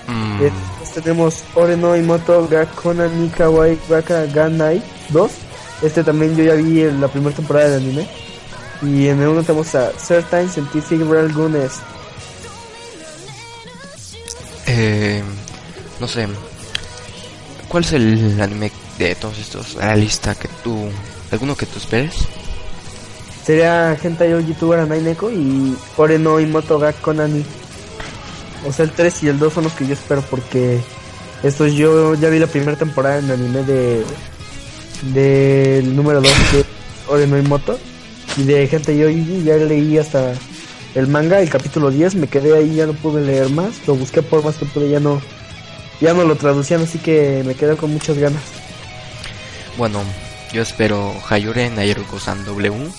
[0.07, 5.31] Mm, Después tenemos Oreno Imoto ga Kona ni Kawaii Waka Ganai 2.
[5.83, 8.09] Este también yo ya vi en la primera temporada del anime.
[8.83, 11.73] Y en el 1 tenemos a Certain Scientific Real Gunes.
[14.67, 15.23] eh,
[16.01, 16.27] no sé.
[17.69, 20.89] ¿Cuál es el anime de todos estos la lista que tú...
[21.31, 22.15] ¿Alguno que tú esperes?
[23.47, 27.45] Sería Hentai Ouji Tugara Nine Echo y Oreno Imoto ga Konani.
[28.67, 30.81] O sea, el 3 y el 2 son los que yo espero porque
[31.45, 34.05] estos yo ya vi la primera temporada en anime de
[35.15, 36.65] del número 2 de
[37.07, 37.79] Oreno Imoto
[38.37, 40.35] y de Hentai Ouji ya leí hasta
[40.97, 44.23] el manga, el capítulo 10, me quedé ahí, ya no pude leer más, lo busqué
[44.23, 45.23] por más que pude, ya no
[46.01, 48.43] ya no lo traducían, así que me quedé con muchas ganas.
[49.79, 50.03] Bueno,
[50.53, 52.91] yo espero Hayure Nayeruko-san W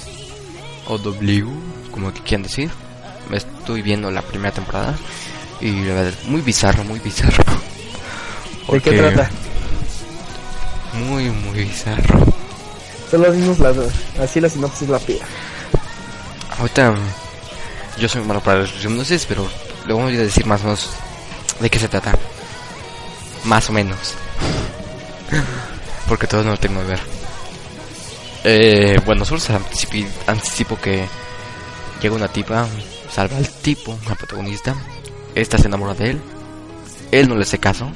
[0.87, 1.47] o W,
[1.91, 2.69] como que quieran decir.
[3.29, 4.95] Me estoy viendo la primera temporada
[5.59, 7.43] y la verdad, muy bizarro, muy bizarro.
[8.71, 9.29] ¿De qué trata?
[10.93, 12.25] Muy, muy bizarro.
[13.09, 13.73] Solo dimos la,
[14.21, 15.25] así la sinopsis rápida.
[16.57, 19.47] Ahorita mm, yo soy malo para los hipnosis, pero
[19.85, 20.89] le voy a decir más o menos
[21.59, 22.13] de qué se trata.
[23.45, 24.15] Más o menos.
[26.07, 27.16] Porque todo no lo tengo que ver.
[28.43, 29.53] Eh, bueno, solo se
[30.27, 31.05] anticipo que
[32.01, 32.67] llega una tipa,
[33.09, 34.75] salva al tipo, al protagonista.
[35.35, 36.21] Esta se enamora de él.
[37.11, 37.91] Él no le hace caso.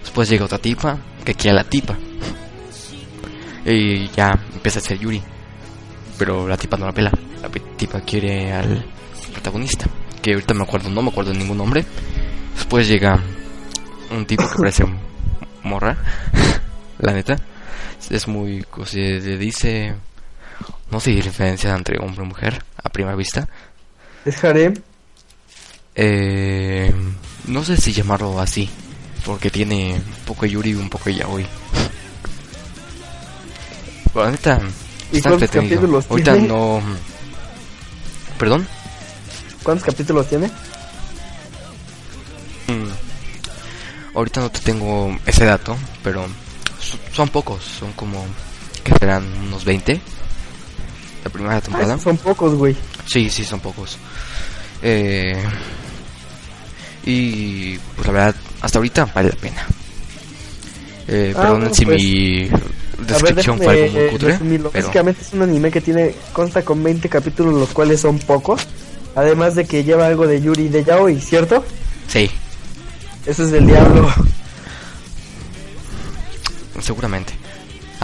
[0.00, 1.96] Después llega otra tipa que quiere a la tipa.
[3.64, 5.22] Y ya empieza a ser Yuri.
[6.18, 7.12] Pero la tipa no la pela.
[7.40, 8.84] La tipa quiere al
[9.32, 9.86] protagonista.
[10.20, 11.84] Que ahorita me acuerdo, no me acuerdo de ningún nombre.
[12.54, 13.20] Después llega
[14.10, 14.84] un tipo que parece
[15.62, 15.96] morra.
[16.98, 17.36] la neta.
[18.10, 18.64] Es muy.
[18.86, 19.94] se le dice.
[20.90, 23.48] No sé diferencia entre hombre y mujer a primera vista.
[24.24, 24.74] Es harem.
[25.94, 26.92] Eh,
[27.46, 28.68] no sé si llamarlo así.
[29.24, 31.46] Porque tiene un poco de Yuri y un poco de Yaoi.
[34.14, 34.60] La neta.
[35.12, 36.02] ¿Y Está cuántos entretenido.
[36.08, 36.48] Ahorita tiene?
[36.48, 36.82] no.
[38.38, 38.66] ¿Perdón?
[39.62, 40.48] ¿Cuántos capítulos tiene?
[42.66, 44.16] Mm.
[44.16, 46.26] Ahorita no te tengo ese dato, pero
[47.12, 48.24] son pocos, son como
[48.84, 50.00] que serán unos 20
[51.24, 51.92] la primera Ah, temporada.
[51.94, 52.76] esos son pocos, güey.
[53.06, 53.96] Sí, sí, son pocos.
[54.82, 55.36] Eh,
[57.04, 59.66] y pues la verdad, hasta ahorita vale la pena.
[61.08, 64.38] Eh, Ah, bueno, si pues, mi A ver, descripción déjame, fue algo muy cutre.
[64.40, 68.62] pero- Básicamente es un anime que tiene consta con 20 capítulos, los cuales son pocos.
[69.14, 71.64] Además de que lleva algo de Yuri y de Yaoi, ¿cierto?
[72.08, 72.30] Sí,
[73.26, 74.12] Eso es del diablo.
[76.82, 77.32] seguramente.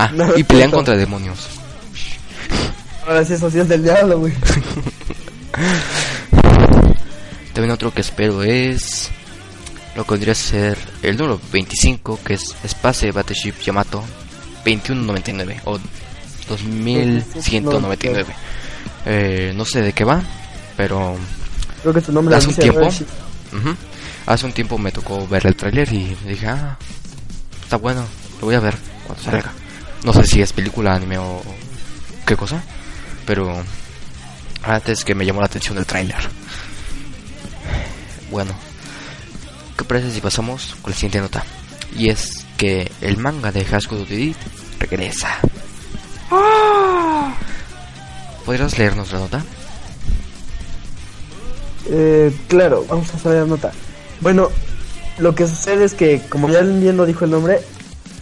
[0.00, 1.48] Ah, No, y pelean contra demonios.
[3.04, 4.32] Ahora sí, eso sí es del diablo, güey.
[7.52, 9.10] También otro que espero es
[9.96, 14.04] lo que vendría a ser el número 25, que es Space Battleship Yamato
[14.64, 15.78] 2199 o
[16.48, 18.26] 2199.
[19.06, 20.22] Eh, no sé de qué va,
[20.76, 21.16] pero
[21.82, 22.80] Creo que tu nombre Hace un tiempo.
[22.82, 23.74] Ujú,
[24.26, 26.76] hace un tiempo me tocó ver el tráiler y dije, ah,
[27.62, 28.04] está bueno,
[28.40, 29.52] lo voy a ver cuando salga.
[30.04, 31.42] No sé si es película, anime o
[32.26, 32.62] qué cosa,
[33.26, 33.62] pero
[34.62, 36.28] antes que me llamó la atención el tráiler.
[38.30, 38.52] Bueno,
[39.76, 41.44] ¿qué parece si pasamos con la siguiente nota?
[41.96, 44.36] Y es que el manga de Hasku Didit
[44.78, 45.38] regresa.
[48.44, 49.44] ¿Podrías leernos la nota?
[51.90, 53.72] Eh, claro, vamos a saber la nota.
[54.20, 54.50] Bueno,
[55.18, 57.60] lo que sucede es que, como ya bien lo dijo el nombre,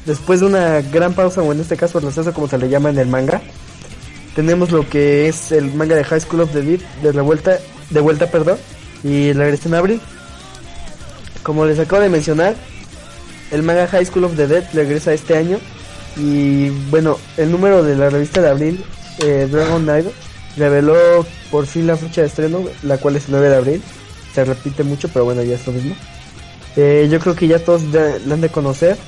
[0.06, 2.98] después de una gran pausa, o en este caso receso como se le llama en
[2.98, 3.42] el manga,
[4.34, 7.58] tenemos lo que es el manga de High School of the Dead de revuelta,
[7.90, 8.58] de vuelta, perdón,
[9.02, 10.00] y la regresa en abril.
[11.42, 12.54] Como les acabo de mencionar,
[13.50, 15.58] el manga High School of the Dead regresa este año
[16.16, 18.84] y bueno, el número de la revista de abril,
[19.18, 20.06] eh, Dragon Knight,
[20.56, 23.82] reveló por fin la fecha de estreno, la cual es el 9 de abril.
[24.34, 25.94] Se repite mucho, pero bueno, ya es lo mismo.
[26.76, 28.98] Eh, yo creo que ya todos la han de conocer,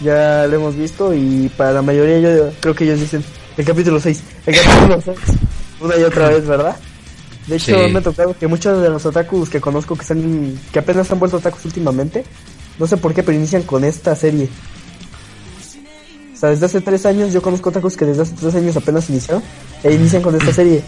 [0.00, 3.24] ya lo hemos visto y para la mayoría yo creo que ellos dicen
[3.56, 5.18] el capítulo 6, el capítulo 6,
[5.80, 6.76] una y otra vez, ¿verdad?
[7.46, 10.78] De hecho, me ha tocado que muchos de los otakus que conozco que están que
[10.78, 12.24] apenas han vuelto otakus últimamente,
[12.78, 14.48] no sé por qué, pero inician con esta serie.
[16.32, 19.08] O sea, desde hace tres años yo conozco otakus que desde hace tres años apenas
[19.10, 19.42] iniciaron
[19.82, 20.82] e inician con esta serie.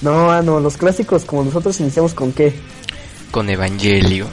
[0.00, 2.54] No, ah, no, los clásicos como nosotros iniciamos con qué?
[3.30, 4.28] Con Evangelion.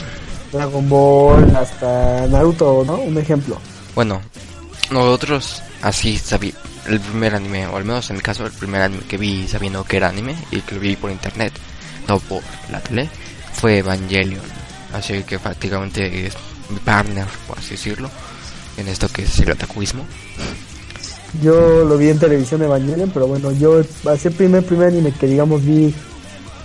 [0.51, 2.95] Dragon Ball, hasta Naruto, ¿no?
[2.95, 3.59] Un ejemplo.
[3.97, 4.21] Bueno,
[4.91, 6.53] nosotros así sabí
[6.85, 9.83] el primer anime, o al menos en mi caso el primer anime que vi sabiendo
[9.85, 11.51] que era anime y que lo vi por internet,
[12.07, 13.09] no por la tele,
[13.53, 14.43] fue Evangelion.
[14.93, 16.37] Así que prácticamente es
[16.69, 18.11] mi partner, por así decirlo,
[18.77, 20.05] en esto que es el atacuismo.
[21.41, 23.81] Yo lo vi en televisión Evangelion, pero bueno, yo
[24.11, 25.91] así el primer primer anime que digamos vi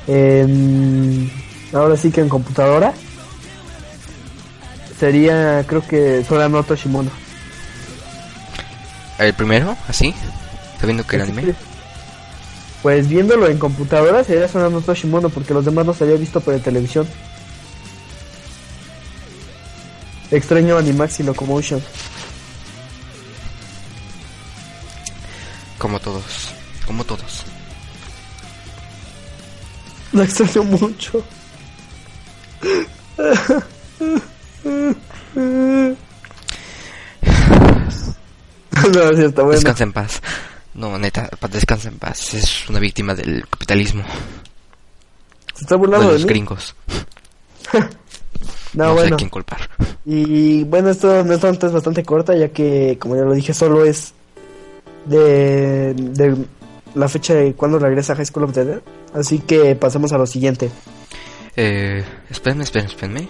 [0.06, 1.32] en,
[1.72, 2.92] ahora sí que en computadora
[5.00, 7.21] sería creo que Soranoto Shimono.
[9.22, 9.76] ¿El primero?
[9.86, 10.14] ¿Así?
[10.80, 11.54] ¿Sabiendo que era anime?
[12.82, 17.06] Pues viéndolo en computadora sería Soranoto Shimono porque los demás los había visto por televisión.
[20.32, 21.80] Extraño Animax y Locomotion.
[25.78, 26.48] Como todos,
[26.84, 27.44] como todos.
[30.12, 31.24] Lo extraño mucho.
[38.94, 39.50] no, es bueno.
[39.52, 40.22] Descansa en paz.
[40.74, 42.34] No, neta, descansa en paz.
[42.34, 44.04] Es una víctima del capitalismo.
[45.54, 46.28] Se está burlando de de los mí.
[46.28, 46.74] gringos.
[48.74, 49.14] No, No sé bueno.
[49.16, 49.68] a quién culpar.
[50.06, 53.84] Y bueno, esto, esta nota es bastante corta, ya que, como ya lo dije, solo
[53.84, 54.14] es
[55.04, 56.36] de, de
[56.94, 58.80] la fecha de cuando regresa High School of the Dead.
[59.14, 60.70] Así que pasemos a lo siguiente.
[61.54, 63.28] Eh, espérenme, espérenme, espérenme.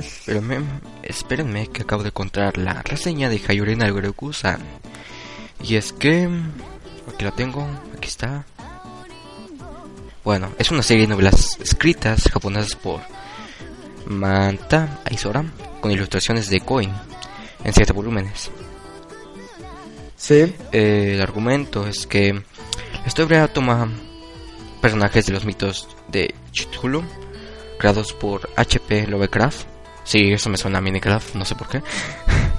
[0.00, 0.60] Espérenme,
[1.02, 4.60] espérenme que acabo de encontrar la reseña de Hayurena Goreku-san.
[5.62, 6.28] Y es que...
[7.12, 8.44] Aquí la tengo, aquí está.
[10.24, 13.00] Bueno, es una serie de novelas escritas japonesas por
[14.06, 15.44] Manta Aizora
[15.80, 16.92] con ilustraciones de Coin
[17.64, 18.50] en siete volúmenes.
[20.16, 20.54] Sí.
[20.72, 23.90] Eh, el argumento es que la historia toma
[24.80, 27.02] personajes de los mitos de Cthulhu
[27.78, 29.06] creados por H.P.
[29.06, 29.69] Lovecraft.
[30.10, 31.80] Sí, eso me suena a Minecraft, no sé por qué.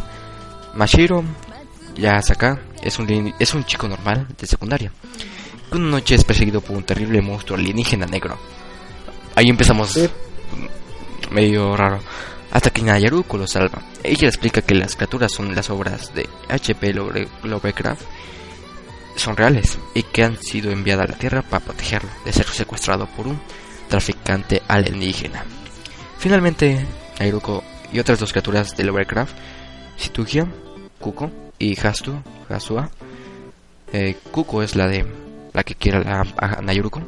[0.74, 1.22] Mashiro
[1.98, 4.90] Yasaka es un, es un chico normal de secundaria.
[5.70, 8.38] que Una noche es perseguido por un terrible monstruo alienígena negro.
[9.36, 10.00] Ahí empezamos
[11.32, 12.00] medio raro.
[12.52, 13.82] Hasta que Nayaruko lo salva.
[14.02, 16.94] Ella explica que las criaturas son las obras de H.P.
[16.94, 18.02] Love- Lovecraft.
[19.18, 23.08] Son reales y que han sido enviadas a la Tierra para protegerlo de ser secuestrado
[23.08, 23.42] por un
[23.90, 25.44] traficante alienígena.
[26.18, 26.86] Finalmente,
[27.20, 29.36] Nayaruko y otras dos criaturas de Lovecraft,
[29.98, 30.48] Situgia,
[31.00, 32.14] Kuko y Hastu,
[32.50, 32.90] Hasua.
[33.94, 35.06] Eh, Kuko es la de
[35.54, 37.02] la que quiere a, Nayaruko.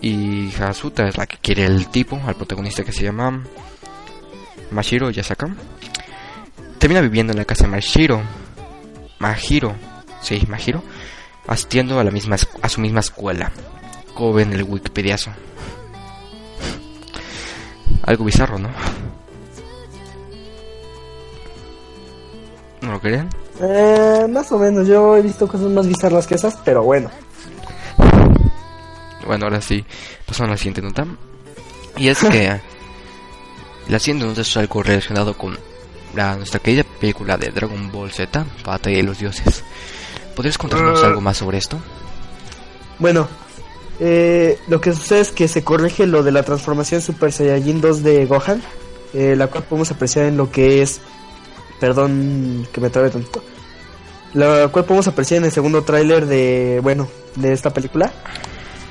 [0.00, 3.44] Y Hasuta es la que quiere el tipo, al protagonista que se llama
[4.70, 5.48] Mashiro Yasaka.
[6.78, 8.22] Termina viviendo en la casa de Mashiro.
[9.18, 9.74] Mahiro,
[10.22, 10.84] sí, Mahiro,
[11.48, 13.50] asistiendo a la misma a su misma escuela.
[14.14, 15.32] Como el Wikipediazo.
[18.04, 18.68] Algo bizarro, ¿no?
[22.80, 23.28] ¿No lo creen?
[23.60, 27.10] Eh, más o menos, yo he visto cosas más bizarras que esas, pero bueno.
[29.26, 29.84] Bueno, ahora sí,
[30.24, 31.06] pasamos a la siguiente nota.
[31.96, 32.60] Y es que
[33.88, 35.58] la siguiente nota es algo relacionado con
[36.14, 39.64] la, nuestra querida película de Dragon Ball Z, Batalla de los Dioses.
[40.36, 41.06] ¿Podrías contarnos Ah.
[41.08, 41.78] algo más sobre esto?
[43.00, 43.28] Bueno,
[44.00, 48.02] eh, lo que sucede es que se corrige lo de la transformación Super Saiyajin 2
[48.02, 48.62] de Gohan,
[49.14, 51.00] eh, la cual podemos apreciar en lo que es,
[51.80, 53.42] perdón que me trabe tanto,
[54.34, 58.12] la cual podemos apreciar en el segundo tráiler de, bueno, de esta película.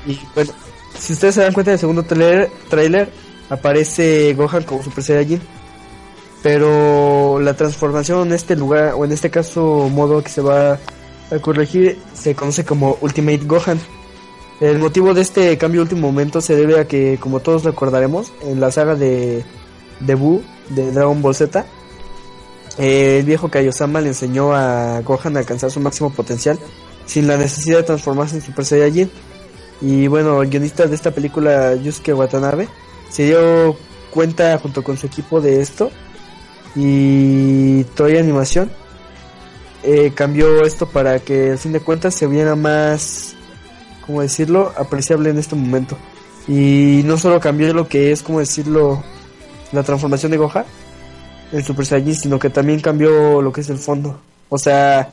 [0.06, 0.52] Y bueno,
[0.98, 3.10] si ustedes se dan cuenta del segundo tráiler, tráiler
[3.50, 5.40] aparece Gohan como Super Saiyajin.
[6.42, 10.78] Pero la transformación en este lugar, o en este caso modo que se va
[11.30, 13.80] a corregir, se conoce como Ultimate Gohan.
[14.60, 18.60] El motivo de este cambio último momento se debe a que, como todos recordaremos, en
[18.60, 19.44] la saga de,
[20.00, 21.64] de Buu, de Dragon Ball Z,
[22.78, 26.58] eh, el viejo Kaiosama le enseñó a Gohan a alcanzar su máximo potencial
[27.06, 29.10] sin la necesidad de transformarse en Super Saiyajin.
[29.80, 32.68] Y bueno, el guionista de esta película, Yusuke Watanabe,
[33.10, 33.76] se dio
[34.10, 35.90] cuenta junto con su equipo de esto
[36.74, 38.70] y Toy Animación
[39.82, 43.36] eh, cambió esto para que al fin de cuentas se viera más,
[44.08, 45.98] como decirlo, apreciable en este momento.
[46.48, 49.04] Y no solo cambió lo que es, como decirlo,
[49.70, 50.64] la transformación de Gohan
[51.52, 54.18] en Super Saiyajin, sino que también cambió lo que es el fondo.
[54.48, 55.12] O sea,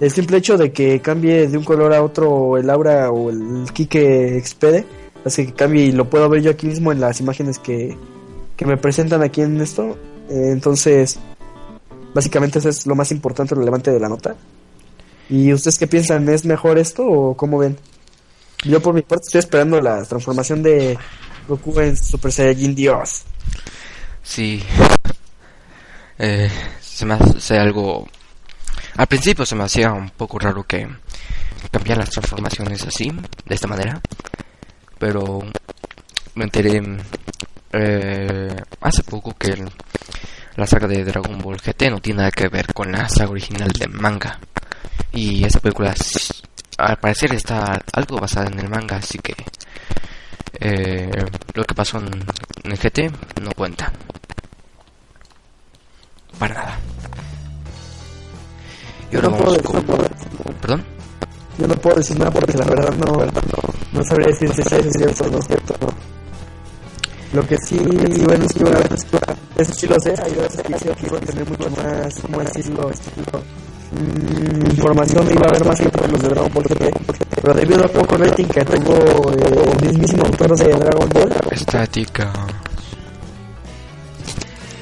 [0.00, 3.70] el simple hecho de que cambie de un color a otro el aura o el
[3.70, 4.86] ki que expede,
[5.26, 7.98] hace que cambie y lo puedo ver yo aquí mismo en las imágenes que,
[8.56, 9.98] que me presentan aquí en esto.
[10.30, 11.18] Entonces,
[12.14, 14.36] básicamente eso es lo más importante, relevante de la nota.
[15.28, 16.26] ¿Y ustedes qué piensan?
[16.30, 17.76] ¿Es mejor esto o cómo ven?
[18.64, 20.96] Yo por mi parte estoy esperando la transformación de
[21.48, 23.24] Goku en Super Saiyajin Dios.
[24.22, 24.62] Sí.
[26.18, 26.50] Eh,
[26.80, 28.06] se me hace algo...
[28.96, 30.86] Al principio se me hacía un poco raro que
[31.70, 33.10] cambiaran las transformaciones así,
[33.46, 34.00] de esta manera.
[34.98, 35.40] Pero
[36.34, 36.80] me enteré
[37.72, 39.70] eh, hace poco que el,
[40.56, 43.72] la saga de Dragon Ball GT no tiene nada que ver con la saga original
[43.72, 44.38] de manga.
[45.12, 45.94] Y esta película
[46.78, 49.34] al parecer está algo basada en el manga, así que
[50.60, 51.10] eh,
[51.54, 52.24] lo que pasó en,
[52.64, 53.10] el GT
[53.40, 53.92] no cuenta.
[56.38, 56.78] Para nada.
[59.10, 59.84] Y ahora vamos con...
[60.60, 60.84] ¿Perdón?
[61.58, 63.32] Yo no puedo decir nada porque la verdad no, no,
[63.92, 65.74] no sabría decir si es cierto o no es cierto.
[67.32, 69.06] Lo que sí, bueno, es que vez
[69.56, 72.88] eso sí lo sé, hay veces que que tener mucho más, ¿cómo decirlo?
[72.88, 73.71] Mm,
[74.70, 76.90] información iba a haber más en los de Dragon Ball GT,
[77.40, 82.32] pero debido al poco rating que tengo eh, el mismísimo autor de Dragon Ball, estática.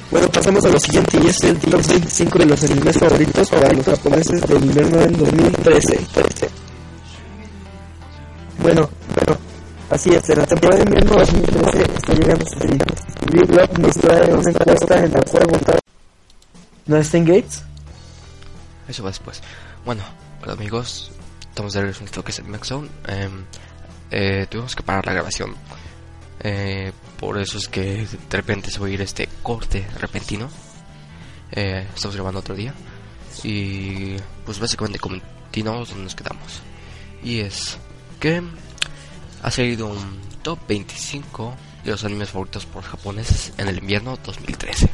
[0.09, 3.71] Bueno, pasamos a lo siguiente y es el top 25 de los animes favoritos para
[3.71, 5.99] los japoneses del invierno en 2013.
[8.61, 9.39] Bueno, bueno,
[9.89, 12.79] así es, en la temporada de invierno 2013 está llegando su fin.
[13.31, 15.79] Big Love nos trae una encuesta en la cual votar.
[16.87, 17.70] ¿No está en Gates?
[18.87, 19.41] Eso va después.
[19.85, 20.03] Bueno,
[20.41, 21.11] hola amigos,
[21.49, 22.89] estamos de regreso en esto que es el Maxzone.
[23.07, 23.29] Eh,
[24.11, 25.55] eh, tuvimos que parar la grabación.
[26.43, 30.49] Eh, por eso es que de repente se va a ir este corte repentino.
[31.51, 32.73] Eh, estamos grabando otro día.
[33.43, 36.61] Y pues básicamente continuamos donde nos quedamos.
[37.23, 37.77] Y es
[38.19, 38.43] que
[39.41, 44.89] ha salido un top 25 de los animes favoritos por japoneses en el invierno 2013.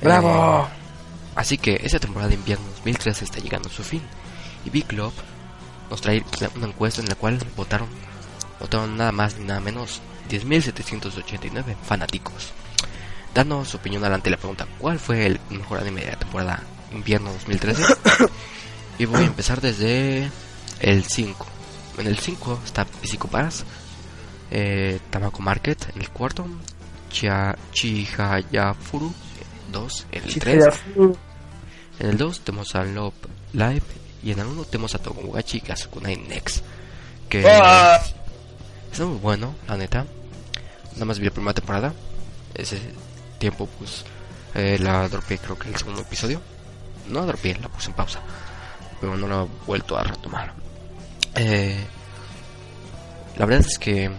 [0.00, 0.83] ¡Bravo!
[1.34, 4.02] Así que esta temporada de invierno 2013 está llegando a su fin.
[4.64, 5.14] Y Big Love
[5.90, 6.24] nos trae
[6.54, 7.88] una encuesta en la cual votaron,
[8.60, 12.52] votaron nada más ni nada menos 10.789 fanáticos.
[13.34, 16.62] Danos su opinión adelante la pregunta, ¿cuál fue el mejor anime de la temporada
[16.92, 17.82] invierno 2013?
[18.98, 20.30] y voy a empezar desde
[20.80, 21.46] el 5.
[21.98, 23.64] En el 5 está Psycho Pass,
[24.50, 26.46] eh, Tamako Market en el cuarto,
[27.10, 29.12] Chia, Chihayafuru
[29.74, 30.64] 2 en el 3.
[31.98, 33.14] En el 2 tenemos a Love
[33.52, 33.82] Live
[34.22, 36.64] y en el 1 tenemos a Tomogachi Gasakunai Next.
[37.28, 38.00] Que ¡Ah!
[38.92, 40.06] es muy bueno, la neta.
[40.92, 41.92] Nada más vi la primera temporada.
[42.54, 42.78] Ese
[43.38, 44.04] tiempo, pues,
[44.54, 46.40] eh, la dropeé, creo que el segundo episodio.
[47.08, 48.20] No la dropeé, la puse en pausa.
[49.00, 50.54] Pero no la he vuelto a retomar.
[51.34, 51.84] Eh,
[53.36, 54.10] la verdad es que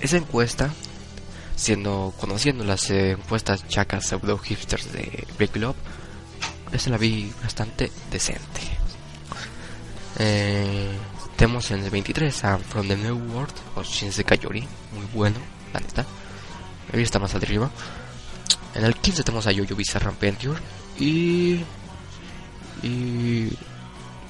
[0.00, 0.70] esa encuesta,
[1.56, 5.76] siendo conociendo las eh, encuestas chacas pseudo hipsters de Break Love,
[6.70, 8.60] esa la vi bastante decente.
[10.18, 10.96] Eh,
[11.36, 15.38] tenemos en el 23 a From the New World o Shinsekai Yori, muy bueno,
[15.72, 16.06] la neta.
[16.92, 17.70] Ahí está más arriba.
[18.74, 20.60] En el 15 tenemos a Yoyo Bizarre Adventure
[20.98, 21.60] y
[22.82, 23.48] y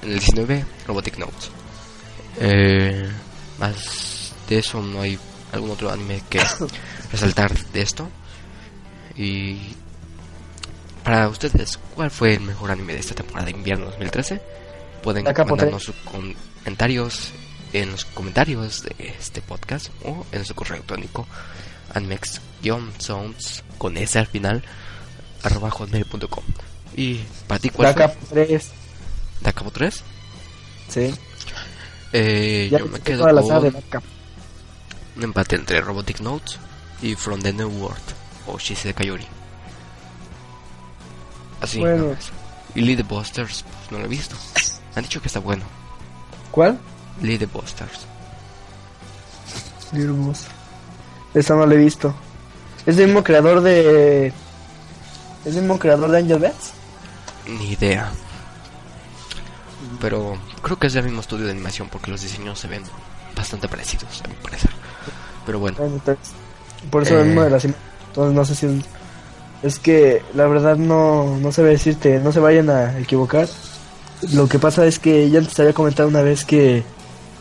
[0.01, 1.51] en el 19 Robotic Notes.
[2.39, 3.09] Eh,
[3.59, 5.19] más de eso no hay
[5.51, 6.41] algún otro anime que
[7.11, 8.09] resaltar de esto.
[9.15, 9.59] Y
[11.03, 14.41] para ustedes, ¿cuál fue el mejor anime de esta temporada de invierno 2013?
[15.01, 17.31] Pueden Acá, mandarnos sus comentarios
[17.73, 21.27] en los comentarios de este podcast o en su correo electrónico
[21.93, 24.63] anmex-sounds con S al final
[25.43, 26.43] arroba hotmail.com
[26.95, 28.03] y para ti cuál fue?
[28.03, 28.71] Acá 3.
[29.41, 30.03] de Acabo 3.
[30.89, 31.13] Sí.
[32.13, 34.01] Eh, Ya yo me quedo la con saga de.
[35.17, 36.59] Un empate entre Robotic Notes
[37.01, 38.03] y From the New World
[38.45, 39.25] o Shisei Kayori.
[41.61, 42.15] Así, Bueno.
[42.75, 44.35] Y Lee the Busters, pues no lo he visto.
[44.95, 45.63] Han dicho que está bueno.
[46.51, 46.77] ¿Cuál?
[47.21, 48.05] Lee the Busters.
[51.33, 52.13] Esa no la he visto.
[52.85, 54.27] Es el mismo creador de.
[55.45, 56.73] Es el mismo creador de Angel Bats.
[57.47, 58.11] Ni idea.
[59.99, 62.83] Pero creo que es del mismo estudio de animación porque los diseños se ven
[63.37, 64.71] bastante parecidos, a mi parecer.
[65.45, 66.17] Pero bueno, entonces,
[66.89, 67.21] por eso Eh.
[67.21, 68.73] el mismo de las Entonces no sé si es.
[69.63, 73.47] Es que la verdad no, no sabe decirte, no se vayan a equivocar.
[74.33, 76.83] Lo que pasa es que ya antes había comentado una vez que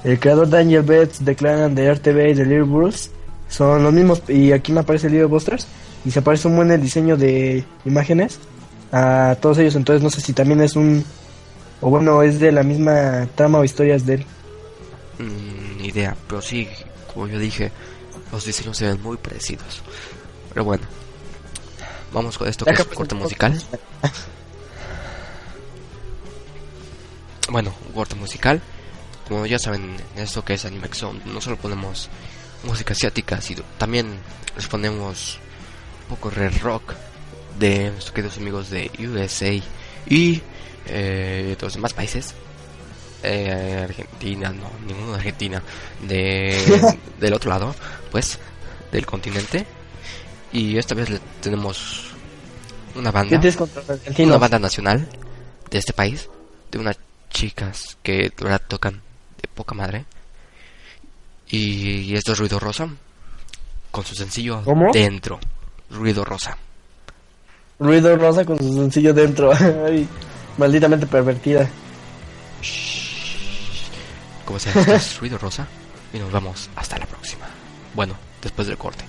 [0.05, 3.11] el creador de Angel Bats, de Clan, de RTV y de Little Bulls
[3.49, 4.23] son los mismos.
[4.29, 5.67] Y aquí me aparece Little Busters
[6.05, 8.39] y se parece un buen el diseño de imágenes
[8.93, 9.75] a todos ellos.
[9.77, 11.05] Entonces no sé si también es un.
[11.83, 14.27] O bueno, es de la misma trama o historias de él.
[15.19, 16.17] mm, idea.
[16.29, 16.69] Pero sí,
[17.13, 17.73] como yo dije,
[18.33, 19.83] los diseños se ven muy parecidos.
[20.51, 20.85] Pero bueno,
[22.13, 23.61] vamos con esto que es un corte musical.
[27.49, 28.61] Bueno, un corte musical.
[29.29, 32.09] Como ya saben, en esto que es Anime Zone, no solo ponemos
[32.65, 34.19] música asiática, sino también
[34.57, 35.39] les ponemos
[36.03, 36.95] un poco de rock
[37.59, 39.53] de nuestros queridos amigos de USA
[40.09, 40.43] y
[40.87, 42.35] eh, de los demás países.
[43.23, 45.63] Eh, Argentina, no, ninguno de Argentina,
[46.07, 47.75] de, del otro lado,
[48.11, 48.39] pues,
[48.93, 49.67] del continente.
[50.53, 52.07] Y esta vez le tenemos
[52.95, 53.41] una ¿Qué banda
[54.19, 55.09] una banda nacional
[55.71, 56.29] de este país,
[56.71, 56.99] de unas
[57.31, 59.03] chicas que la tocan
[59.41, 60.05] de poca madre.
[61.49, 62.89] Y esto es Ruido Rosa,
[63.91, 64.91] con su sencillo ¿Cómo?
[64.93, 65.39] Dentro.
[65.91, 66.57] Ruido Rosa.
[67.79, 69.53] Ruido Rosa con su sencillo dentro.
[69.87, 70.09] Ay,
[70.59, 71.69] malditamente pervertida.
[74.47, 75.67] Como sea, esto es Ruido Rosa.
[76.15, 77.47] Y nos vamos hasta la próxima.
[77.95, 79.05] Bueno, después del corte.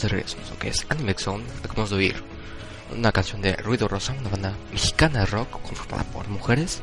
[0.00, 1.44] Estamos de regreso, en lo que es Anime Zone.
[1.62, 2.22] Acabamos de oír
[2.96, 6.80] una canción de Ruido Rosa, una banda mexicana de rock conformada por mujeres.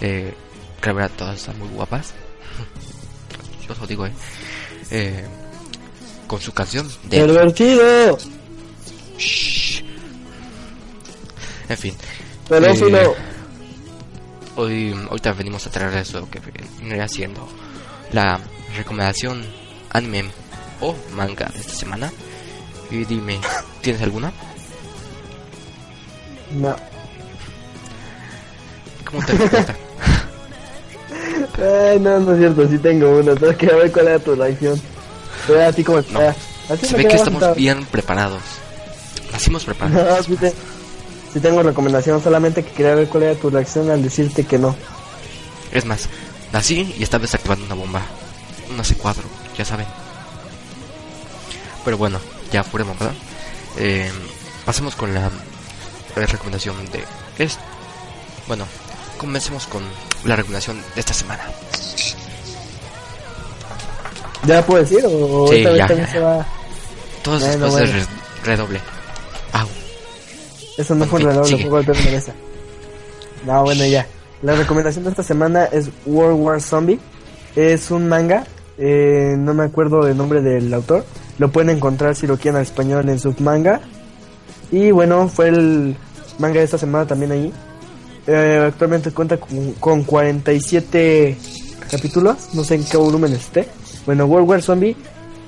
[0.00, 0.34] Eh,
[0.80, 2.14] que la verdad todas están muy guapas.
[3.66, 4.12] Yo os lo digo, eh.
[4.90, 5.24] Eh,
[6.26, 8.18] con su canción de ¡Pervertido!
[9.18, 9.82] Shh.
[11.68, 11.94] En fin.
[12.48, 13.12] ¡Pedófilo!
[13.12, 13.16] Eh,
[14.56, 16.40] hoy, ahorita venimos a traer eso que
[16.80, 17.46] viene haciendo
[18.12, 18.40] la
[18.76, 19.44] recomendación
[19.90, 20.30] anime
[20.80, 22.12] o manga de esta semana.
[22.90, 23.38] Y dime,
[23.82, 24.32] ¿tienes alguna?
[26.52, 26.74] No.
[29.04, 29.76] ¿Cómo te cuenta?
[31.90, 33.34] Ay, no, no es cierto, sí tengo uno.
[33.34, 34.80] Tengo que ver cuál era tu reacción.
[35.46, 36.20] Pero así como No.
[36.70, 38.42] Así Se ve que estamos bien preparados.
[39.32, 40.18] Nacimos preparados.
[40.18, 40.54] No, sí, te-
[41.32, 44.76] sí tengo recomendación, solamente que quería ver cuál era tu reacción al decirte que no.
[45.72, 46.08] Es más,
[46.52, 48.02] nací y estaba desactivando una bomba.
[48.72, 49.16] Una C4,
[49.56, 49.86] ya saben.
[51.84, 52.18] Pero bueno,
[52.52, 53.12] ya fuera mamada.
[53.76, 54.10] Eh,
[54.64, 55.30] pasemos con la,
[56.16, 57.04] recomendación de
[57.38, 57.58] es
[58.48, 58.64] Bueno,
[59.18, 59.82] comencemos con
[60.24, 61.42] la recomendación de esta semana.
[64.46, 65.04] ¿Ya puedo decir?
[65.06, 66.46] ¿O Sí, esta vez ya, también ya, se va?
[67.22, 68.06] Todos Bueno, después de bueno.
[68.42, 68.80] re- redoble.
[69.52, 69.68] Au.
[70.78, 71.62] Eso no fue un sigue.
[71.62, 72.32] fue golpe de mesa.
[73.44, 74.06] No, bueno, ya.
[74.42, 76.98] La recomendación de esta semana es World War Zombie.
[77.56, 78.44] Es un manga.
[78.78, 81.04] eh, no me acuerdo el nombre del autor.
[81.38, 83.80] Lo pueden encontrar si lo quieren al español en Submanga.
[84.70, 85.96] Y bueno, fue el
[86.38, 87.52] manga de esta semana también ahí.
[88.26, 91.36] Eh, actualmente cuenta con, con 47
[91.90, 92.54] capítulos.
[92.54, 93.68] No sé en qué volumen esté.
[94.04, 94.96] Bueno, World War Zombie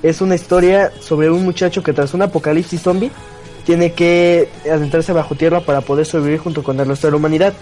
[0.02, 3.10] es una historia sobre un muchacho que tras un apocalipsis zombie
[3.64, 7.52] tiene que adentrarse bajo tierra para poder sobrevivir junto con el resto de la humanidad.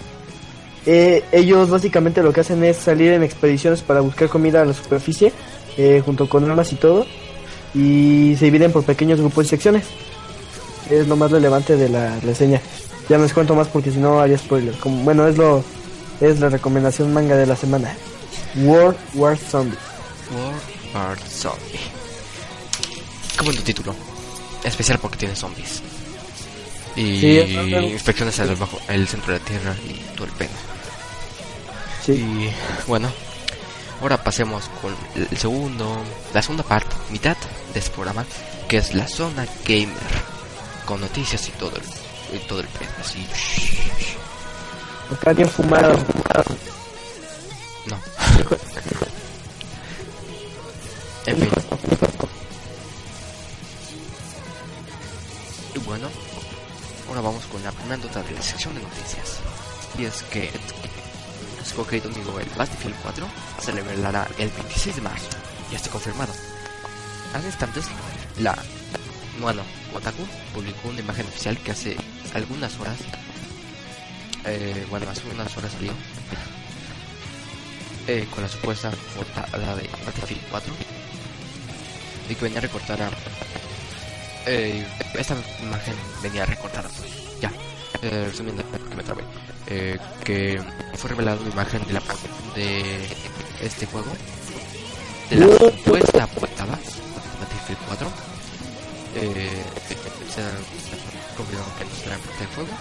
[0.85, 4.73] Eh, ellos básicamente lo que hacen es salir en expediciones para buscar comida a la
[4.73, 5.33] superficie,
[5.77, 7.05] eh, junto con armas y todo,
[7.73, 9.85] y se dividen por pequeños grupos y secciones.
[10.89, 12.61] Es lo más relevante de la reseña.
[13.07, 14.75] Ya no les cuento más porque si no haría spoiler.
[14.77, 15.63] Como, bueno, es lo
[16.21, 17.95] es la recomendación manga de la semana.
[18.55, 19.77] World War Zombie.
[20.31, 20.61] World
[20.93, 21.79] War Zombie.
[23.37, 23.95] Qué tu título.
[24.63, 25.81] Especial porque tiene zombies.
[26.95, 27.39] Y Sí,
[27.93, 30.49] inspecciones al bajo el centro de la tierra y todo el pedo.
[32.05, 32.13] Sí.
[32.13, 32.53] Y
[32.87, 33.09] bueno,
[34.01, 36.01] ahora pasemos con el segundo,
[36.33, 37.37] la segunda parte, mitad
[37.73, 38.25] de este programa,
[38.67, 39.97] que es la zona gamer,
[40.85, 43.27] con noticias y todo el, y todo el pedo, así.
[45.47, 45.95] Fumado.
[47.85, 47.99] No.
[51.25, 51.49] En fin.
[55.75, 56.07] Y bueno,
[57.07, 59.37] ahora vamos con la primera nota de la sección de noticias.
[59.99, 60.49] Y es que
[61.85, 63.25] querido amigo el Battlefield 4
[63.61, 65.27] se revelará el 26 de marzo.
[65.71, 66.33] Ya está confirmado.
[67.33, 67.85] Hace instantes,
[68.39, 68.57] la
[69.41, 69.61] bueno,
[69.93, 71.95] Otaku publicó una imagen oficial que hace
[72.33, 72.97] algunas horas,
[74.45, 75.93] eh, bueno, hace unas horas salió,
[78.11, 80.73] eh, con la supuesta portada de Battlefield 4
[82.27, 83.07] y que venía recortada
[84.47, 87.51] eh, esta imagen venía recortada pues ya
[88.01, 89.21] eh, resumiendo que me trabé
[90.23, 90.59] que
[90.95, 92.01] fue revelada una imagen de la
[92.55, 93.05] de
[93.61, 94.11] este juego
[95.29, 96.27] de la supuesta
[97.99, 98.11] 4
[99.15, 99.63] eh,
[100.33, 102.73] se ha confirmado que no será portada de juego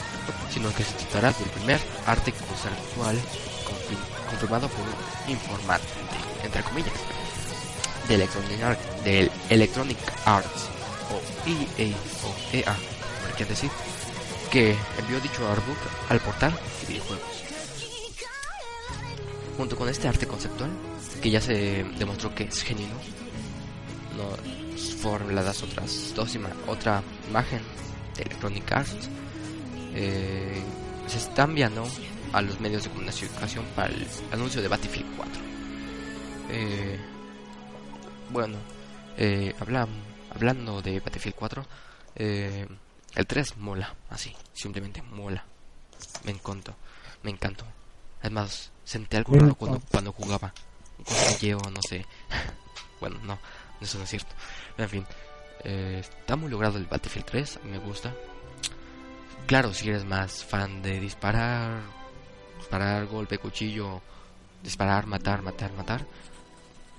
[0.50, 3.18] sino que se tratará del primer arte conceptual
[4.28, 5.86] confirmado por un informante,
[6.44, 6.92] entre comillas,
[8.06, 10.68] de Electronic, del Electronic Arts
[11.10, 11.94] o EA
[12.24, 13.70] o EA, como quieran decir,
[14.50, 17.26] que envió dicho artbook al portal de videojuegos.
[19.56, 20.70] Junto con este arte conceptual,
[21.20, 22.94] que ya se demostró que es genuino,
[24.16, 27.60] no fueron reveladas otras dos ima- otra imagen
[28.16, 29.08] de Electronic Arts.
[29.94, 30.62] eh,
[31.06, 31.86] se está enviando
[32.32, 35.40] a los medios de comunicación para el anuncio de Battlefield 4.
[36.50, 36.98] Eh,
[38.30, 38.58] bueno,
[39.16, 39.88] eh, habla-
[40.34, 41.66] hablando de Battlefield 4,
[42.16, 42.66] eh,
[43.14, 45.44] el 3 mola, así, simplemente mola.
[46.24, 46.74] Me encantó,
[47.22, 47.64] me encantó.
[48.20, 50.52] Además, sentí algo raro cuando, cuando jugaba.
[50.98, 52.04] Un cosquilleo, no sé.
[53.00, 53.38] bueno, no,
[53.80, 54.34] eso no es cierto.
[54.76, 55.06] En fin,
[55.64, 58.14] eh, está muy logrado el Battlefield 3, me gusta.
[59.46, 61.80] Claro, si eres más fan de disparar,
[62.58, 64.02] disparar, golpe, cuchillo,
[64.62, 66.06] disparar, matar, matar, matar.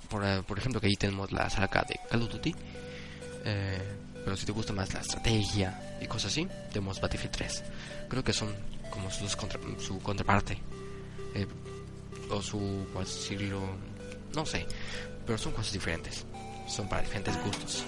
[0.09, 2.55] Por, eh, por ejemplo, que ahí tenemos la saga de Call of Duty.
[3.45, 7.63] Eh, pero si te gusta más la estrategia y cosas así, tenemos Battlefield 3.
[8.09, 8.53] Creo que son
[8.89, 10.59] como sus contra- su contraparte.
[12.31, 13.61] O su, ¿cómo decirlo?
[14.35, 14.65] No sé.
[15.25, 16.25] Pero son cosas diferentes.
[16.69, 17.83] Son para diferentes gustos,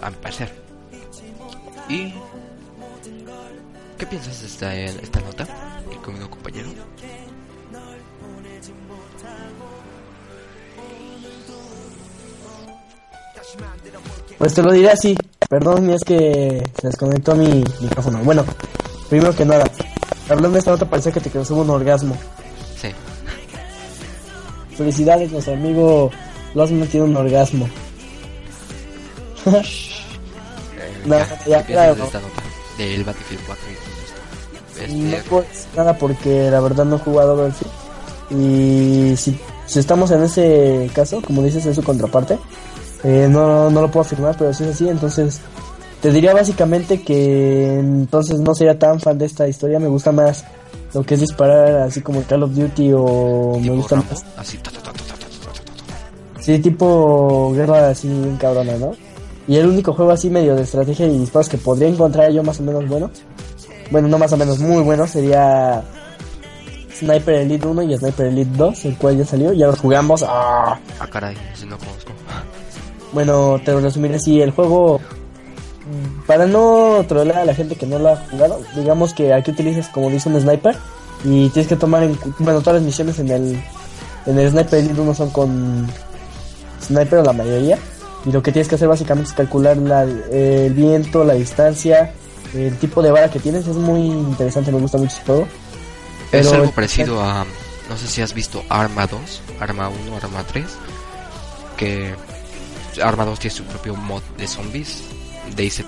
[0.00, 0.52] a mi parecer.
[1.88, 2.14] ¿Y
[3.98, 5.46] qué piensas de esta, esta nota,
[5.88, 6.68] mi conmigo compañero?
[14.38, 15.16] Pues te lo diré así.
[15.48, 18.20] Perdón, es que se desconectó mi micrófono.
[18.24, 18.44] Bueno,
[19.08, 19.70] primero que nada,
[20.28, 22.16] hablando de esta nota parece que te causó un orgasmo.
[22.80, 22.88] Sí,
[24.76, 26.10] Felicidades, nuestro amigo
[26.54, 27.68] Losman tiene un orgasmo
[31.06, 31.16] no,
[31.46, 31.96] ya, claro.
[32.78, 32.94] De
[34.88, 37.72] y No puedo decir nada porque la verdad no he jugado Battlefield.
[38.30, 42.38] Y si, si estamos en ese caso, como dices, es su contraparte.
[43.02, 45.40] Eh, no, no lo puedo afirmar, pero si es así, entonces
[46.00, 49.78] te diría básicamente que entonces no sería tan fan de esta historia.
[49.78, 50.44] Me gusta más
[50.94, 54.24] lo que es disparar así como Call of Duty o me gusta más.
[54.36, 54.58] Así,
[56.58, 58.92] tipo guerra así bien cabrona, ¿no?
[59.48, 62.60] Y el único juego así medio de estrategia y disparos que podría encontrar yo más
[62.60, 63.10] o menos bueno,
[63.90, 65.82] bueno, no más o menos muy bueno, sería
[66.94, 70.22] Sniper Elite 1 y Sniper Elite 2, el cual ya salió, ya los jugamos.
[70.22, 70.78] ¡Ah!
[71.00, 72.12] Ah, caray, ese no conozco.
[73.12, 77.86] Bueno, te lo resumiré así, el juego, mm, para no trolear a la gente que
[77.86, 80.76] no lo ha jugado, digamos que aquí utilizas como dice un sniper
[81.24, 83.62] y tienes que tomar en bueno, todas las misiones en el,
[84.26, 85.86] en el Sniper Elite 1 son con
[86.82, 87.78] sniper o la mayoría
[88.24, 92.12] y lo que tienes que hacer básicamente es calcular la- el viento, la distancia,
[92.54, 95.48] el tipo de vara que tienes, es muy interesante, me gusta mucho ese juego.
[96.32, 97.44] Es algo parecido a.
[97.88, 100.64] No sé si has visto Arma 2, Arma 1, Arma 3.
[101.76, 102.14] Que
[103.02, 105.02] Arma 2 tiene su propio mod de zombies,
[105.56, 105.82] DayZ.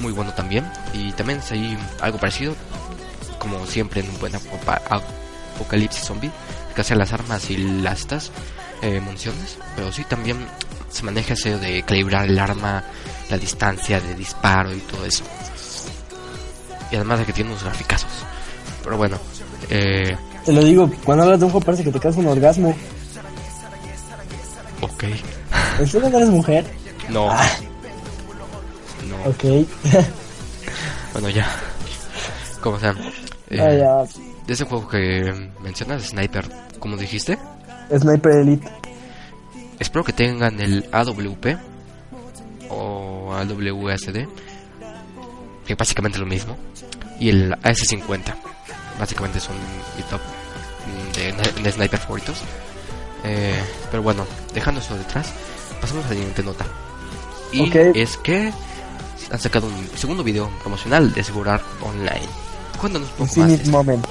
[0.00, 0.70] Muy bueno también.
[0.92, 2.54] Y también es ahí algo parecido.
[3.38, 6.30] Como siempre en un buen apocalipsis zombie.
[6.74, 8.30] Que hacen las armas y las estas
[8.82, 9.56] eh, municiones.
[9.76, 10.36] Pero sí también
[10.92, 12.84] se maneja eso de calibrar el arma,
[13.30, 15.24] la distancia de disparo y todo eso.
[16.90, 18.10] Y además de que tiene unos graficazos.
[18.84, 19.16] Pero bueno,
[19.70, 22.76] eh, Te lo digo, cuando hablas de un juego parece que te causa un orgasmo.
[24.80, 25.04] ok.
[25.78, 26.66] ¿En serio no eres mujer?
[27.08, 27.30] No.
[27.30, 27.48] Ah.
[29.08, 29.16] No.
[29.30, 29.66] Ok.
[31.12, 31.46] Bueno, ya.
[32.62, 32.94] Como sea.
[33.50, 33.70] eh, Ah,
[34.06, 34.14] ya.
[34.46, 37.38] de ese juego que mencionas, Sniper, como dijiste,
[37.94, 38.66] Sniper Elite.
[39.82, 41.58] Espero que tengan el AWP
[42.70, 44.26] o AWSD,
[45.66, 46.56] que básicamente es lo mismo,
[47.20, 48.34] y el AS50.
[48.98, 49.56] Básicamente son
[49.96, 50.20] mi top
[51.14, 52.42] de, de sniper favoritos.
[53.24, 55.32] Eh, pero bueno, dejando eso detrás,
[55.80, 56.66] pasamos a la siguiente nota.
[57.52, 58.52] Y es que
[59.30, 62.28] han sacado un segundo video promocional de Segurar Online.
[62.80, 63.70] Cuéntanos un poco más Infinite esto.
[63.70, 64.06] Moment.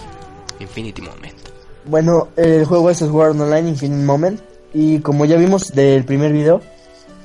[0.60, 1.36] Infinity Moment.
[1.86, 4.51] Bueno, el juego es Sword Online Infinite Moment.
[4.74, 6.62] Y como ya vimos del primer video,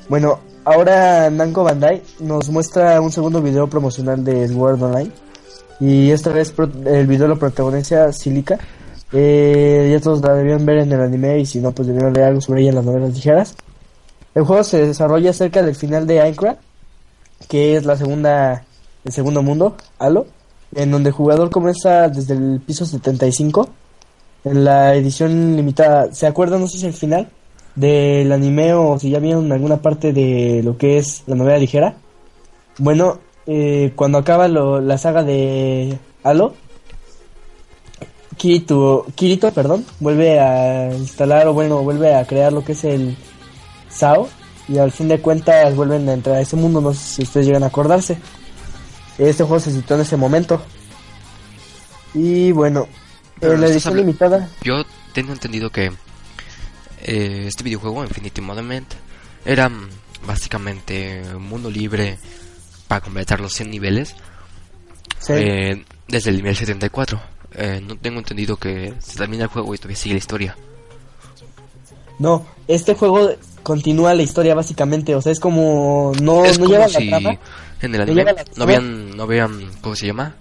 [0.09, 5.11] bueno, ahora Namco Bandai nos muestra un segundo video promocional de Sword Online.
[5.79, 6.55] Y esta vez
[6.87, 8.59] el video lo protagoniza Silica.
[9.13, 12.29] Eh, ya todos la debían ver en el anime y si no, pues debieron leer
[12.29, 13.55] algo sobre ella en las novelas ligeras.
[14.35, 16.61] El juego se desarrolla cerca del final de Minecraft,
[17.49, 18.65] que es la segunda,
[19.05, 20.27] el segundo mundo, Halo,
[20.75, 23.69] en donde el jugador comienza desde el piso 75
[24.47, 26.13] en la edición limitada.
[26.15, 26.61] ¿Se acuerdan?
[26.61, 27.29] No sé si el final
[27.75, 31.97] del anime o si ya vieron alguna parte de lo que es la novela ligera.
[32.79, 36.55] Bueno, eh, cuando acaba lo- la saga de Halo,
[38.37, 43.17] Kirito, Kirito, perdón, vuelve a instalar o bueno, vuelve a crear lo que es el
[43.89, 44.29] SAO
[44.69, 47.47] y al fin de cuentas vuelven a entrar a ese mundo, no sé si ustedes
[47.47, 48.19] llegan a acordarse.
[49.19, 50.61] Este juego se situó en ese momento.
[52.15, 52.87] Y bueno,
[53.41, 55.93] Pero la edición limitada, Yo tengo entendido que
[57.03, 58.87] eh, este videojuego, Infinity Monument,
[59.45, 59.89] era mm,
[60.27, 62.19] básicamente un mundo libre
[62.89, 64.15] para completar los 100 niveles
[65.19, 67.21] sí, eh, desde el nivel 74.
[67.55, 70.57] Eh, no tengo entendido que se termina el juego y todavía sigue la historia.
[72.19, 73.31] no, este juego
[73.63, 77.19] continúa la historia básicamente, o sea, es como no, es no como lleva si la
[77.19, 77.39] trama,
[77.81, 80.35] en el no anime no habían, no habían, ¿cómo se llama?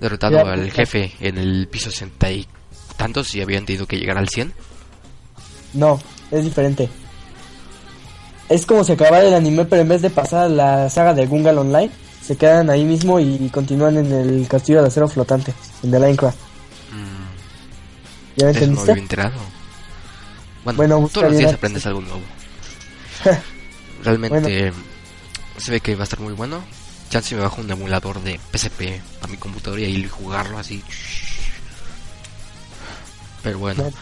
[0.00, 2.46] Derrotado Ya, al jefe en el piso 60 y
[2.96, 4.52] tantos y habían tenido que llegar al 100.
[5.74, 6.88] no, es diferente.
[8.48, 11.26] Es como si acabara el anime, pero en vez de pasar a la saga de
[11.26, 11.90] Gungal Online,
[12.20, 16.38] se quedan ahí mismo y continúan en el castillo de acero flotante, en The Minecraft.
[16.92, 19.16] Mm, ¿Ya me no entendiste?
[20.64, 22.20] Bueno, Bueno, todos los días aprendes algo nuevo.
[24.04, 24.72] Realmente
[25.56, 26.62] se ve que va a estar muy bueno.
[27.10, 30.82] Chance me bajo un emulador de PSP a mi computadora y jugarlo así.
[33.42, 33.92] Pero bueno.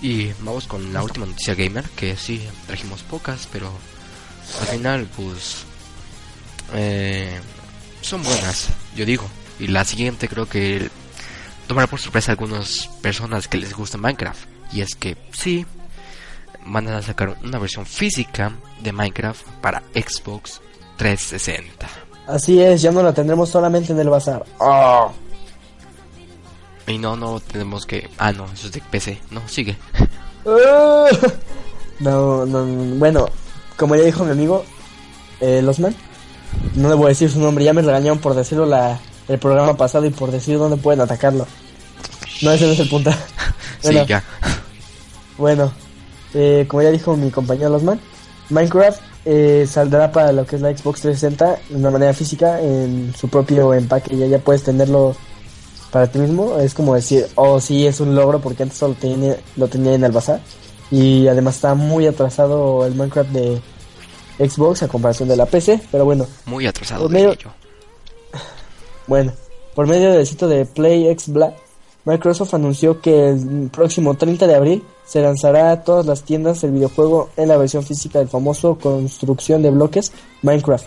[0.00, 3.70] Y vamos con la última noticia gamer, que sí, trajimos pocas, pero
[4.60, 5.64] al final, pues,
[6.74, 7.40] eh,
[8.00, 9.26] son buenas, yo digo.
[9.58, 10.90] Y la siguiente creo que
[11.66, 14.46] tomará por sorpresa a algunas personas que les gusta Minecraft.
[14.72, 15.64] Y es que sí,
[16.66, 20.60] van a sacar una versión física de Minecraft para Xbox
[20.96, 21.88] 360.
[22.26, 24.44] Así es, ya no la tendremos solamente en el bazar.
[24.60, 25.08] ¡Ah!
[26.86, 28.08] Y no, no tenemos que...
[28.18, 29.20] Ah, no, eso es de PC.
[29.30, 29.76] No, sigue.
[30.44, 31.06] No,
[32.00, 32.64] no, no,
[32.96, 33.26] bueno,
[33.76, 34.64] como ya dijo mi amigo,
[35.40, 35.94] eh, Losman,
[36.74, 39.76] no le voy a decir su nombre, ya me regañaron por decirlo la, el programa
[39.76, 41.46] pasado y por decir dónde pueden atacarlo.
[42.42, 43.10] No, ese no es el punto.
[43.82, 44.24] Bueno, Sí, ya.
[45.36, 45.72] Bueno,
[46.32, 48.00] eh, como ya dijo mi compañero Losman,
[48.48, 53.14] Minecraft eh, saldrá para lo que es la Xbox 360 de una manera física en
[53.16, 54.16] su propio empaque.
[54.16, 55.16] Ya, ya puedes tenerlo
[55.90, 56.58] para ti mismo.
[56.58, 60.04] Es como decir, oh, sí, es un logro porque antes solo tenía, lo tenía en
[60.04, 60.40] el bazar.
[60.90, 63.60] Y además está muy atrasado el Minecraft de
[64.38, 65.80] Xbox a comparación de la PC.
[65.90, 67.36] Pero bueno, Muy atrasado de medio-.
[69.06, 69.32] Bueno,
[69.74, 71.54] por medio del sitio de PlayXBlack,
[72.04, 76.72] Microsoft anunció que el próximo 30 de abril se lanzará a todas las tiendas el
[76.72, 80.86] videojuego en la versión física del famoso construcción de bloques Minecraft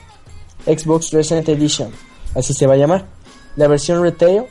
[0.65, 1.91] Xbox 360 Edition,
[2.35, 3.05] así se va a llamar.
[3.55, 4.43] La versión retail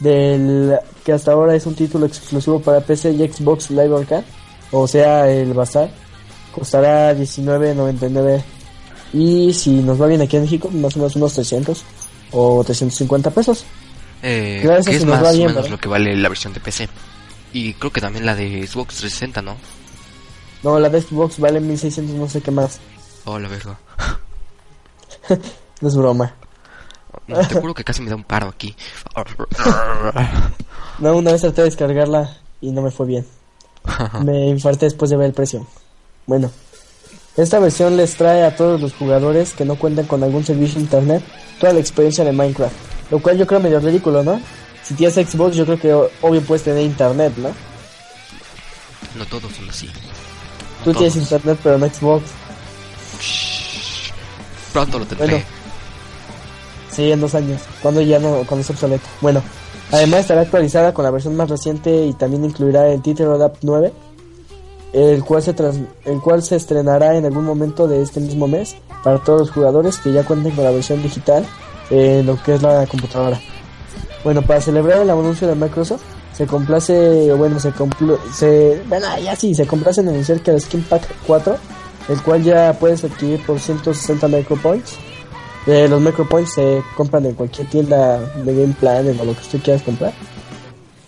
[0.00, 4.24] del que hasta ahora es un título exclusivo para PC y Xbox Live Arcade,
[4.72, 5.90] o sea, el bazar,
[6.52, 8.42] costará 19.99
[9.12, 11.84] y si nos va bien aquí en México, más o menos unos 300
[12.32, 13.64] o 350 pesos.
[14.22, 15.70] Eh, que es si más o bien, menos ¿verdad?
[15.70, 16.88] lo que vale la versión de PC.
[17.52, 19.56] Y creo que también la de Xbox 360, ¿no?
[20.62, 22.80] No, la de Xbox vale 1600, no sé qué más.
[23.24, 23.78] Oh, la verga.
[25.80, 26.34] No es broma.
[27.26, 28.76] No, te juro que casi me da un paro aquí.
[30.98, 33.26] No, una vez traté de descargarla y no me fue bien.
[34.22, 35.66] Me infarté después de ver el precio.
[36.26, 36.50] Bueno,
[37.36, 40.82] esta versión les trae a todos los jugadores que no cuentan con algún servicio de
[40.82, 41.22] internet
[41.60, 42.74] toda la experiencia de Minecraft.
[43.10, 44.40] Lo cual yo creo medio ridículo, ¿no?
[44.82, 47.50] Si tienes Xbox, yo creo que obvio puedes tener internet, ¿no?
[49.16, 49.86] no todos son así.
[49.86, 52.24] No Tú tienes internet, pero no Xbox.
[53.20, 54.12] Shh.
[54.72, 55.26] Pronto lo tendré.
[55.26, 55.44] Bueno.
[56.90, 57.60] Sí, en dos años.
[57.82, 59.06] Cuando ya no, cuando es obsoleto.
[59.20, 59.42] Bueno,
[59.92, 63.92] además estará actualizada con la versión más reciente y también incluirá el título Adapt 9,
[64.92, 68.76] el cual se trans- el cual se estrenará en algún momento de este mismo mes
[69.04, 71.46] para todos los jugadores que ya cuenten con la versión digital
[71.90, 73.40] en lo que es la computadora.
[74.24, 79.34] Bueno, para celebrar el anuncio de Microsoft, se complace, bueno, se compl se, bueno, ya
[79.36, 81.56] sí, se complace en anunciar que el Skin Pack 4,
[82.08, 84.96] el cual ya puedes adquirir por 160 Micropoints,
[85.66, 89.58] eh, los Micropoints se compran en cualquier tienda de Game Plan o lo que tú
[89.62, 90.12] quieras comprar.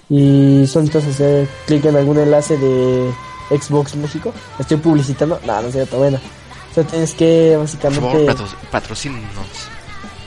[0.08, 3.10] Y son entonces hacer clic en algún enlace de
[3.58, 4.32] Xbox México.
[4.58, 5.40] Estoy publicitando.
[5.46, 6.18] No, no es cierto, bueno.
[6.70, 8.26] O sea, tienes que Por favor, básicamente.
[8.26, 9.46] patro- patrocínenos.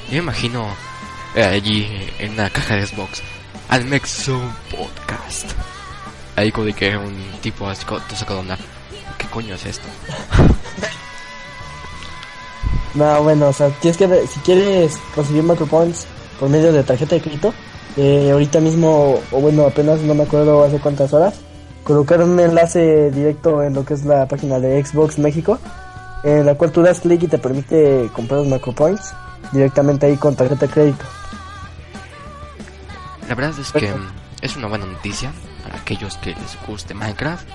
[0.08, 0.68] Yo me imagino
[1.36, 1.88] eh, allí
[2.20, 3.22] en una caja de Xbox
[3.70, 5.46] al Mexo Podcast.
[6.36, 8.58] Ahí como de que un tipo así te saca onda.
[9.18, 9.88] ¿Qué coño es esto?
[12.94, 16.06] No, bueno, o sea, tienes que, si quieres conseguir Micropoints
[16.40, 17.54] por medio de tarjeta de crédito,
[17.98, 21.34] eh, ahorita mismo, o bueno, apenas no me acuerdo hace cuántas horas,
[21.86, 25.60] colocaron un enlace directo en lo que es la página de Xbox México,
[26.24, 29.14] en la cual tú das clic y te permite comprar los Micropoints
[29.52, 31.06] directamente ahí con tarjeta de crédito.
[33.30, 34.08] La verdad es que mm,
[34.42, 35.32] es una buena noticia
[35.64, 37.48] para aquellos que les guste Minecraft.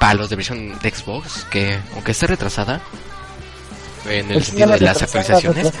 [0.00, 2.80] Para los de versión de Xbox, que aunque esté retrasada,
[4.08, 5.72] en el Es sentido una de las actualizaciones,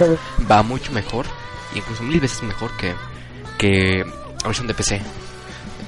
[0.50, 1.24] va mucho mejor,
[1.74, 2.94] incluso mil veces mejor que,
[3.56, 4.04] que
[4.42, 5.02] la versión de PC.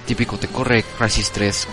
[0.07, 1.67] Típico, te corre Crysis 3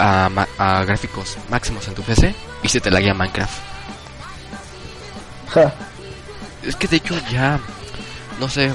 [0.00, 0.28] a,
[0.58, 3.58] a gráficos máximos en tu PC y se te laguea Minecraft.
[5.50, 5.72] Ja.
[6.64, 7.60] Es que de hecho ya,
[8.40, 8.72] no sé,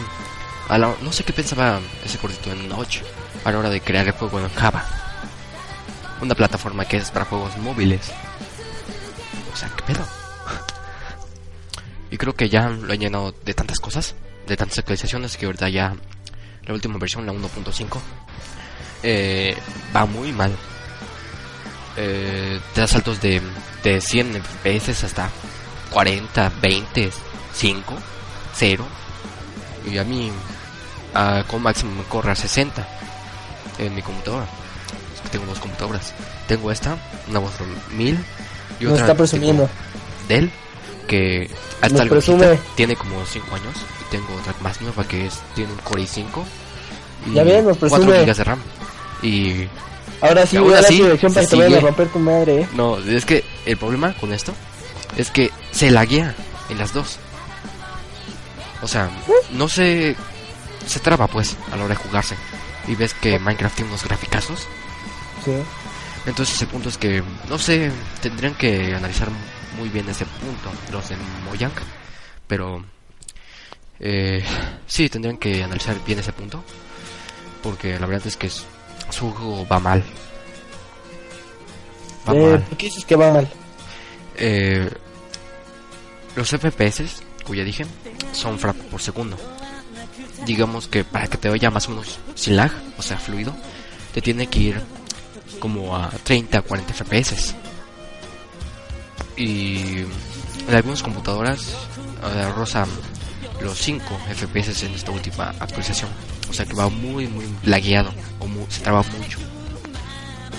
[0.69, 2.99] a la- no sé qué pensaba ese gordito en Notch
[3.43, 4.85] a la hora de crear el juego en Java.
[6.21, 8.11] Una plataforma que es para juegos móviles.
[9.53, 10.05] O sea, ¿qué pedo?
[12.11, 15.69] Y creo que ya lo han llenado de tantas cosas, de tantas actualizaciones, que ahorita
[15.69, 15.95] ya
[16.65, 17.87] la última versión, la 1.5,
[19.03, 19.55] eh,
[19.95, 20.55] va muy mal.
[21.97, 23.41] Eh, te da saltos de,
[23.83, 25.29] de 100 FPS hasta
[25.91, 27.11] 40, 20,
[27.53, 27.93] 5,
[28.55, 28.85] 0.
[29.91, 30.31] Y a mí,
[31.13, 32.87] ah, como máximo me corre a 60
[33.79, 34.45] en mi computadora.
[35.15, 36.13] Es que tengo dos computadoras.
[36.47, 36.97] Tengo esta,
[37.29, 38.17] una Vostro 1000
[38.79, 39.69] y otra está presumiendo.
[40.27, 40.51] Dell,
[41.07, 41.49] que
[41.81, 43.75] hasta viejita, tiene como 5 años.
[44.01, 46.43] Y tengo otra más nueva que es, tiene un Core i5
[47.27, 48.25] y Ya ven, nos 4 presume.
[48.25, 48.59] GB de RAM.
[49.21, 49.67] Y
[50.21, 52.67] Ahora sí, voy a así, dirección para que te vayan a romper tu madre, eh.
[52.73, 54.53] No, es que el problema con esto
[55.17, 56.35] es que se laguea
[56.69, 57.17] en las dos.
[58.81, 59.09] O sea,
[59.51, 60.15] no se
[60.87, 62.35] se traba pues a la hora de jugarse.
[62.87, 64.61] Y ves que Minecraft tiene unos graficazos.
[65.45, 65.53] Sí.
[66.25, 67.91] Entonces el punto es que, no sé,
[68.21, 69.29] tendrían que analizar
[69.77, 71.15] muy bien ese punto los de
[71.45, 71.71] Mojang.
[72.47, 72.83] Pero,
[73.99, 74.43] eh,
[74.87, 76.63] sí, tendrían que analizar bien ese punto.
[77.61, 78.63] Porque la verdad es que s-
[79.09, 80.03] su juego va mal.
[82.27, 82.61] Va Eh, mal.
[82.63, 83.49] ¿Por qué dices que va mal?
[84.35, 84.89] Eh,
[86.35, 87.03] los FPS,
[87.43, 87.85] como ya dije,
[88.31, 89.37] son frames por segundo.
[90.45, 93.53] Digamos que para que te vaya más o menos sin lag, o sea, fluido,
[94.13, 94.81] te tiene que ir
[95.59, 97.55] como a 30 40 FPS.
[99.37, 99.99] Y
[100.67, 101.73] en algunas computadoras
[102.55, 102.89] rozan
[103.61, 106.09] los 5 FPS en esta última actualización.
[106.49, 109.39] O sea que va muy, muy lagueado, o mu- se traba mucho.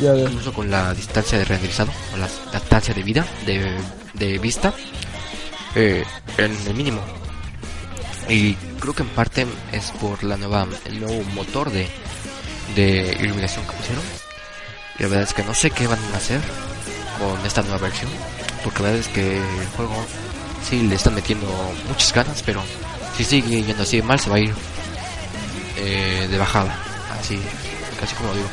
[0.00, 2.28] Ya incluso con la distancia de renderizado o la
[2.59, 3.76] distancia de vida de,
[4.14, 4.72] de vista
[5.74, 6.03] eh,
[6.38, 7.00] en el mínimo.
[8.28, 11.88] Y creo que en parte es por la nueva el nuevo motor de,
[12.74, 14.05] de iluminación que pusieron.
[14.98, 16.40] Y la verdad es que no sé qué van a hacer
[17.18, 18.11] con esta nueva versión
[18.64, 19.94] porque la verdad es que el juego
[20.69, 21.47] sí le están metiendo
[21.89, 22.63] muchas ganas pero
[23.17, 24.55] si sigue yendo así de mal se va a ir
[25.77, 26.75] eh, de bajada
[27.21, 27.39] así
[28.01, 28.49] casi como digo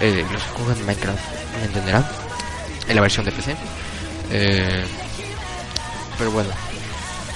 [0.00, 1.20] eh, los que juegan Minecraft
[1.60, 2.06] me entenderán
[2.88, 3.54] en la versión de PC.
[4.32, 4.84] Eh,
[6.18, 6.50] pero bueno,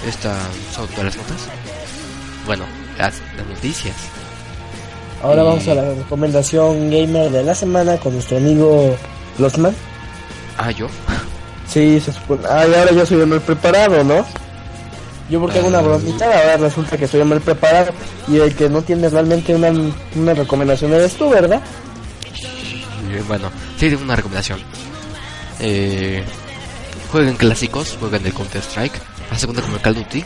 [0.07, 0.37] estas
[0.75, 1.37] son todas las notas.
[2.45, 2.65] Bueno,
[2.99, 3.95] las, las noticias.
[5.23, 8.97] Ahora Y- vamos a la recomendación gamer de la semana con nuestro amigo
[9.39, 9.75] Losman.
[10.59, 10.89] Ah, yo.
[11.79, 12.43] Sí, se supone.
[12.49, 14.27] Ah, ahora yo soy el mal preparado, ¿no?
[15.31, 15.83] Yo porque hago una Ah.
[15.83, 17.93] bromita, ahora resulta que soy el mal preparado.
[18.27, 19.71] Y el que no tiene realmente una,
[20.17, 21.61] una recomendación eres tú, ¿verdad?
[22.35, 23.49] Y, bueno,
[23.79, 24.59] sí, tengo una recomendación.
[25.61, 26.25] Eh,
[27.13, 28.95] jueguen clásicos, jueguen el Counter Strike.
[29.31, 30.25] Hace cuenta como el Call of Duty,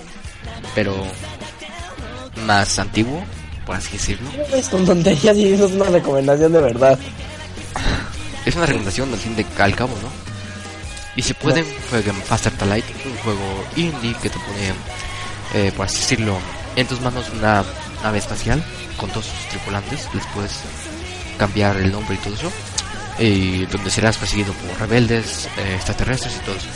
[0.74, 0.94] pero
[2.46, 3.22] más antiguo,
[3.66, 4.30] por así decirlo.
[4.54, 6.98] Es con tonterías y eso es una recomendación de verdad.
[8.46, 10.21] Es una recomendación al fin de al cabo, ¿no?
[11.14, 14.72] Y si pueden, jueguen Faster Light, un juego indie que te pone,
[15.54, 16.38] eh, por así decirlo,
[16.76, 17.62] en tus manos una
[18.02, 18.64] nave espacial
[18.96, 20.08] con todos sus tripulantes.
[20.14, 20.60] Les puedes
[21.38, 22.52] cambiar el nombre y todo eso.
[23.18, 26.68] Y donde serás perseguido por rebeldes, eh, extraterrestres y todo eso.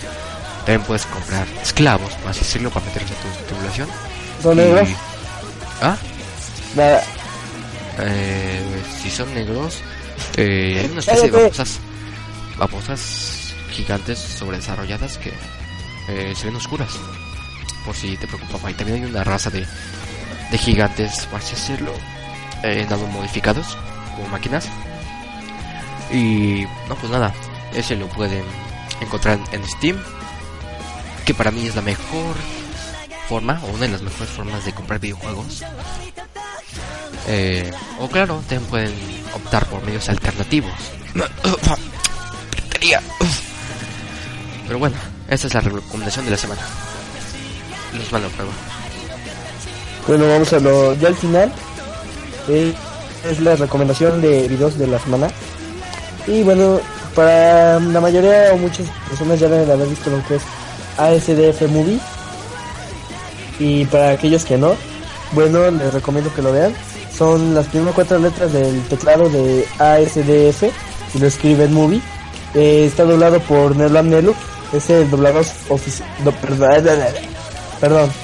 [0.67, 3.89] También puedes comprar esclavos, por así decirlo, para meterlos en tu tripulación.
[4.43, 4.89] ¿Son Y- negros?
[5.81, 5.97] ¿Ah?
[6.75, 7.03] Nada.
[8.01, 8.61] Eh,
[9.03, 9.79] si son negros,
[10.37, 11.79] eh, hay una especie de babosas,
[12.59, 13.46] babosas
[13.77, 15.33] gigantes sobredesarrolladas que
[16.09, 16.93] eh, se ven oscuras,
[17.85, 18.71] por si te preocupaba.
[18.71, 19.67] Y también hay una raza de,
[20.51, 21.93] de gigantes, por así decirlo,
[22.63, 23.77] eh, nano modificados,
[24.15, 24.69] como máquinas.
[26.11, 27.35] Y no, pues nada,
[27.75, 28.45] ese lo pueden
[29.01, 29.99] encontrar en Steam,
[31.27, 32.37] que para mí es la mejor
[33.29, 35.63] forma, o una de las mejores formas de comprar videojuegos.
[37.29, 38.95] Eh, o claro, también pueden
[39.35, 40.73] optar por medios alternativos.
[44.67, 44.97] Pero bueno,
[45.29, 46.63] esta es la recomendación de la semana.
[47.97, 48.53] Los van a prueba.
[50.07, 51.53] Bueno, vamos a lo ya al final.
[52.49, 52.73] eh,
[53.29, 55.29] es la recomendación de videos de la semana.
[56.27, 56.81] Y bueno,
[57.15, 60.43] para la mayoría o muchas personas ya deben de haber visto lo que es
[60.99, 61.99] ASDF Movie.
[63.59, 64.75] Y para aquellos que no,
[65.33, 66.75] bueno, les recomiendo que lo vean.
[67.17, 70.65] Son las primeras cuatro letras del teclado de ASDF
[71.15, 72.03] y lo escriben Movie.
[72.55, 74.35] Eh, está doblado por Nelam Nelu.
[74.77, 76.09] Es el doblador oficial.
[77.81, 78.11] perdón.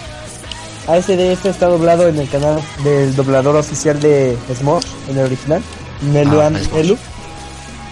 [0.88, 5.62] ASDF está doblado en el canal del doblador oficial de Smosh, en el original,
[6.12, 6.60] Neluan Ah.
[6.74, 6.96] Nelu.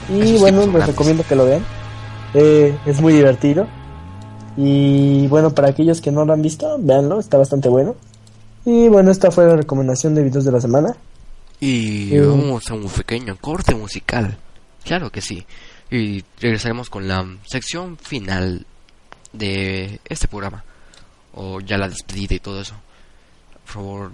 [0.08, 1.64] Y bueno, les recomiendo que lo vean.
[2.34, 3.66] Eh, es muy divertido.
[4.56, 7.94] Y bueno, para aquellos que no lo han visto, véanlo, está bastante bueno.
[8.64, 10.96] Y bueno, esta fue la recomendación de videos de la semana.
[11.61, 12.20] Y Eh.
[12.20, 14.36] vamos a un pequeño corte musical.
[14.84, 15.46] Claro que sí.
[15.91, 18.66] Y regresaremos con la sección final
[19.32, 20.64] de este programa.
[21.34, 22.74] O ya la despedida y todo eso.
[23.64, 24.12] Por favor,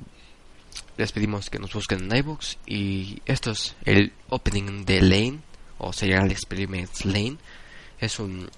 [0.97, 2.57] les pedimos que nos busquen en iVoox.
[2.67, 5.41] Y esto es el opening de Lane.
[5.79, 7.37] O Serial Experiments Lane.
[8.01, 8.49] Es un,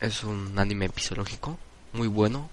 [0.00, 1.58] es un anime episodológico.
[1.94, 2.50] Muy bueno.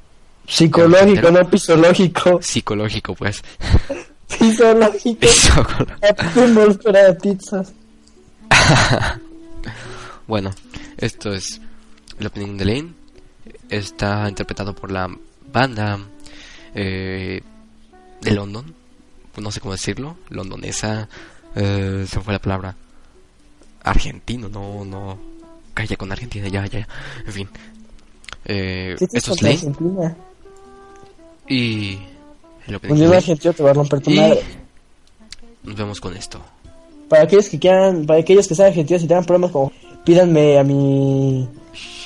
[0.47, 2.41] Psicológico, no pisológico.
[2.41, 3.43] Psicológico, pues.
[4.27, 5.27] Psicológico.
[7.21, 7.73] Pizzas.
[10.29, 10.51] Bueno,
[10.97, 11.59] esto es
[12.19, 12.93] el opening de Lane.
[13.67, 15.09] Está interpretado por la
[15.51, 15.99] banda
[16.75, 17.41] eh,
[18.21, 18.73] de London.
[19.37, 20.17] No sé cómo decirlo.
[20.29, 21.09] Londonesa.
[21.55, 22.75] eh, se me fue la palabra.
[23.83, 25.19] argentino, no, no.
[25.73, 26.87] Calla con Argentina, ya, ya.
[27.25, 27.49] En fin.
[28.45, 29.55] Eh, ¿Qué tienes esto es Lane.
[29.55, 30.15] Argentina?
[31.47, 31.97] Y.
[32.67, 33.17] El opening Un día Lane.
[33.17, 34.43] argentino te va a romper tu Y madre.
[35.63, 36.39] nos vemos con esto.
[37.07, 39.71] Para aquellos que quieran, para aquellos que sean argentinos y tengan problemas como
[40.05, 41.49] pídanme a mi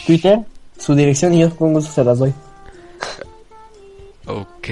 [0.06, 0.40] Twitter
[0.78, 2.34] su dirección y yo con gusto se las doy.
[4.26, 4.68] Ok.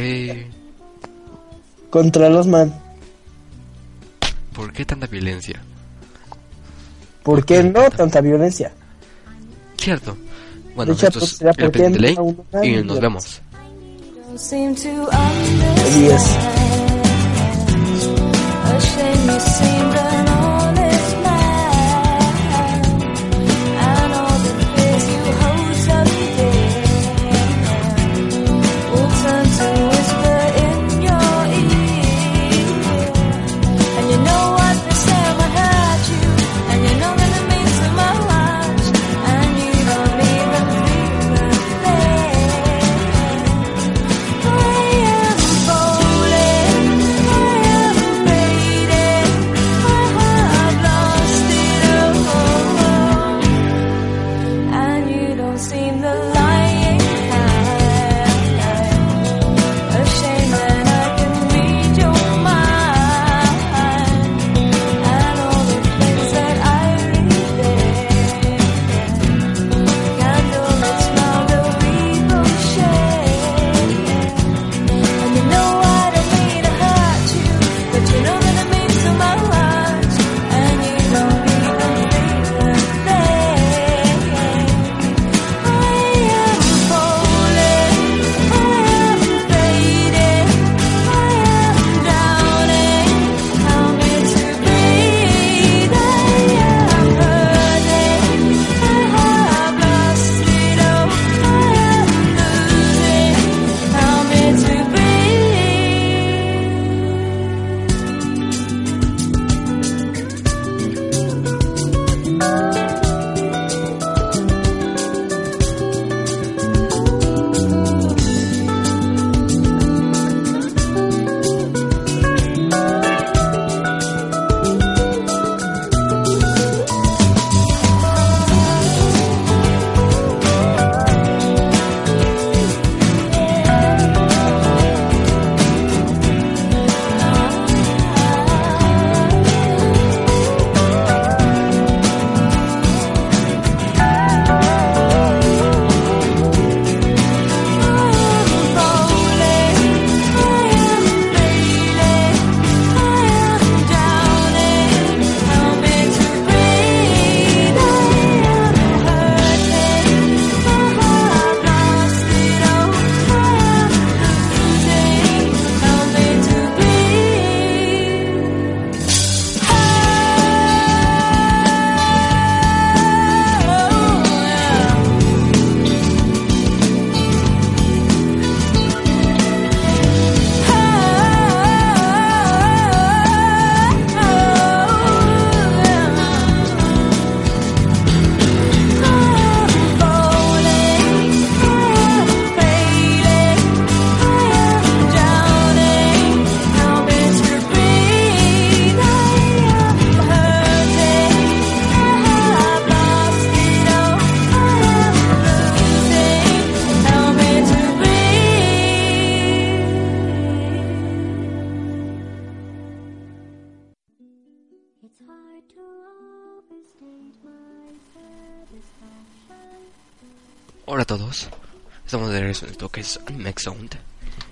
[1.89, 2.74] Contra los man.
[4.53, 5.61] ¿Por qué tanta violencia?
[7.24, 8.72] ¿Por qué no tanta violencia?
[9.78, 10.15] Cierto.
[10.76, 13.41] Bueno, De hecho, esto pues, es será el uno Y nos vemos.
[14.28, 14.78] Don't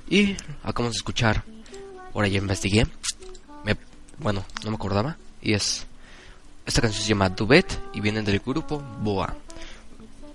[0.10, 1.44] y acabamos de escuchar,
[2.14, 2.88] ahora ya investigué,
[4.20, 5.86] bueno, no me acordaba y es,
[6.66, 9.36] esta canción se llama Duet y viene del grupo Boa,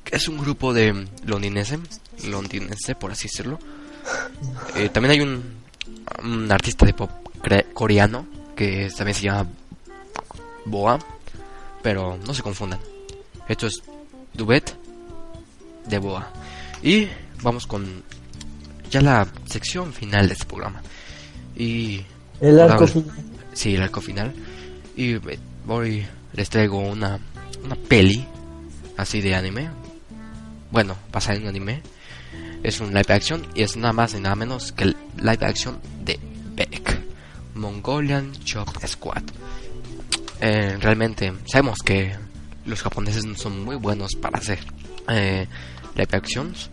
[0.02, 1.78] que es un grupo de londinense,
[2.26, 3.58] londinense por así decirlo.
[4.74, 7.10] Eh, también hay un, artista de pop
[7.72, 8.26] coreano
[8.56, 9.48] que también se llama
[10.64, 10.98] Boa,
[11.82, 12.80] pero no se confundan.
[13.48, 13.82] Esto es
[14.32, 14.74] Duet
[15.86, 16.30] de Boa.
[16.82, 17.08] Y
[17.42, 18.02] vamos con
[18.94, 20.80] ya la sección final de este programa.
[21.56, 22.00] Y
[22.40, 23.16] El arco final.
[23.52, 24.32] sí, el arco final.
[24.96, 27.18] Y eh, hoy les traigo una,
[27.64, 28.24] una peli
[28.96, 29.68] así de anime.
[30.70, 31.82] Bueno, basada en un anime.
[32.62, 35.78] Es un live action y es nada más y nada menos que el live action
[36.04, 36.18] de
[36.54, 37.00] Beck.
[37.54, 39.22] Mongolian Chop Squad.
[40.40, 42.14] eh, realmente sabemos que
[42.64, 44.60] los japoneses no son muy buenos para hacer
[45.08, 45.46] eh,
[45.96, 46.70] live actions.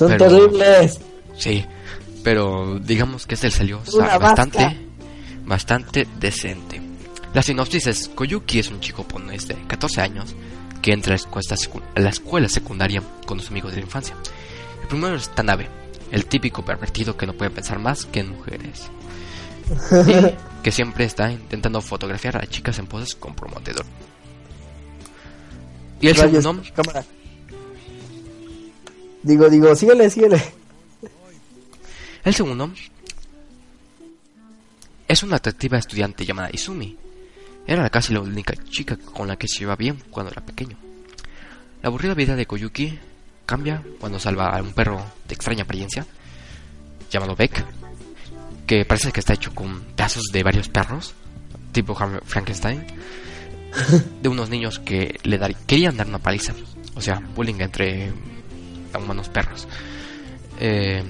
[0.00, 0.98] Son Pero- terribles.
[1.36, 1.64] Sí,
[2.24, 4.76] pero digamos que este salió Una bastante, vasca.
[5.44, 6.80] bastante decente.
[7.34, 10.34] La sinopsis es Koyuki es un chico japonés de 14 años
[10.80, 13.84] que entra a la escuela, secu- a la escuela secundaria con sus amigos de la
[13.84, 14.16] infancia.
[14.82, 15.68] El primero es Tanabe,
[16.10, 18.90] el típico pervertido que no puede pensar más que en mujeres.
[19.68, 23.84] Y que siempre está intentando fotografiar a chicas en poses comprometedor.
[26.00, 27.04] Y el Rayos, segundo, cámara.
[29.22, 30.42] Digo, digo, síguele, síguele.
[32.24, 32.70] El segundo
[35.08, 36.96] es una atractiva estudiante llamada Izumi.
[37.66, 40.76] Era casi la única chica con la que se iba bien cuando era pequeño.
[41.82, 42.98] La aburrida vida de Koyuki
[43.46, 46.06] cambia cuando salva a un perro de extraña apariencia
[47.10, 47.64] llamado Beck,
[48.66, 51.14] que parece que está hecho con pedazos de varios perros,
[51.72, 51.94] tipo
[52.24, 52.84] Frankenstein,
[54.22, 56.54] de unos niños que le dar- querían dar una paliza,
[56.94, 58.12] o sea, bullying entre
[58.98, 59.68] humanos perros.
[60.58, 61.02] Eh,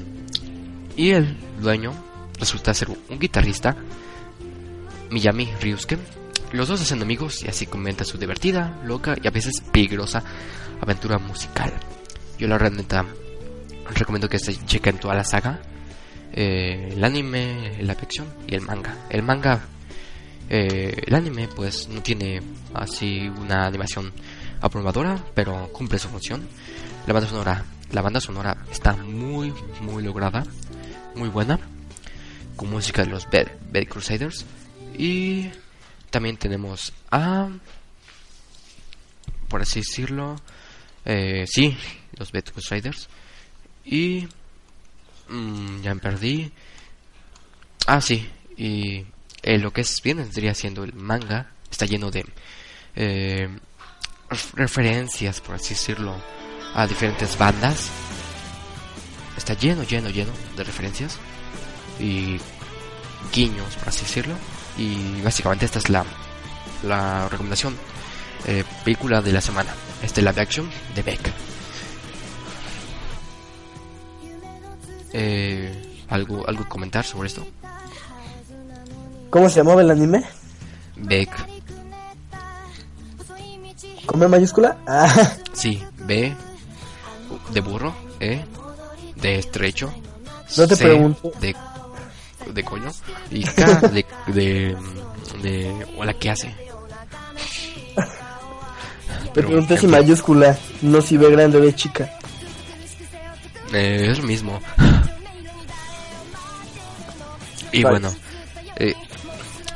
[0.96, 1.92] y el dueño
[2.38, 3.76] resulta ser un guitarrista,
[5.10, 5.98] Miyami Ryusuke.
[6.52, 10.22] Los dos hacen amigos y así comienza su divertida, loca y a veces peligrosa
[10.80, 11.72] aventura musical.
[12.38, 13.04] Yo la neta
[13.94, 15.60] recomiendo que se chequen toda la saga.
[16.32, 18.96] eh, el anime, la ficción y el manga.
[19.10, 19.60] El manga,
[20.48, 22.40] eh, el anime pues no tiene
[22.74, 24.12] así una animación
[24.60, 26.46] aprobadora, pero cumple su función.
[27.06, 30.44] La banda sonora, la banda sonora está muy muy lograda,
[31.14, 31.58] muy buena,
[32.56, 34.44] con música de los Bad, Bad Crusaders
[34.96, 35.48] y
[36.10, 37.48] también tenemos a,
[39.48, 40.36] por así decirlo,
[41.04, 41.76] eh, sí,
[42.16, 43.08] los Bad Crusaders
[43.84, 44.28] y
[45.28, 46.52] mm, ya me perdí.
[47.86, 49.04] Ah, sí, y
[49.42, 52.24] eh, lo que es bien vendría siendo el manga está lleno de
[52.94, 53.48] eh,
[54.28, 56.14] ref- referencias, por así decirlo,
[56.74, 57.88] a diferentes bandas.
[59.36, 61.16] Está lleno, lleno, lleno de referencias
[61.98, 62.38] y
[63.32, 64.34] guiños, por así decirlo.
[64.76, 66.04] Y básicamente esta es la,
[66.82, 67.76] la recomendación.
[68.46, 69.72] eh, película de la semana.
[70.02, 71.32] Este live action de Beck.
[75.12, 77.46] Eh, ¿algo, ¿Algo que comentar sobre esto?
[79.30, 80.24] ¿Cómo se llamaba el anime?
[80.96, 81.30] Beck.
[84.06, 84.76] ¿Con B mayúscula?
[84.86, 85.08] Ah,
[85.52, 86.34] Sí, B
[87.50, 88.44] de burro, E
[89.16, 89.92] de estrecho,
[90.56, 91.32] No te C pregunto.
[91.40, 91.54] de,
[92.52, 92.90] de coño
[93.30, 94.76] y K de, de,
[95.42, 96.54] de hola, ¿qué hace?
[99.34, 102.10] te pregunté si mayúscula, no si B grande o B chica.
[103.72, 104.60] eh, es lo mismo.
[107.72, 108.00] Y Vale.
[108.00, 108.16] bueno,
[108.74, 108.94] eh,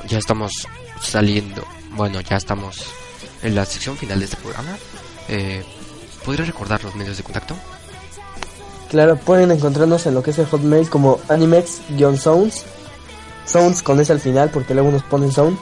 [0.08, 0.66] ya estamos
[1.00, 2.76] saliendo, bueno, ya estamos
[3.40, 4.76] en la sección final de este programa.
[5.28, 5.62] Eh,
[6.24, 7.54] ¿Podría recordar los medios de contacto?
[8.88, 12.64] Claro, pueden encontrarnos en lo que es el Hotmail como animex-sounds.
[13.44, 15.58] Sounds con S al final porque luego nos ponen sound.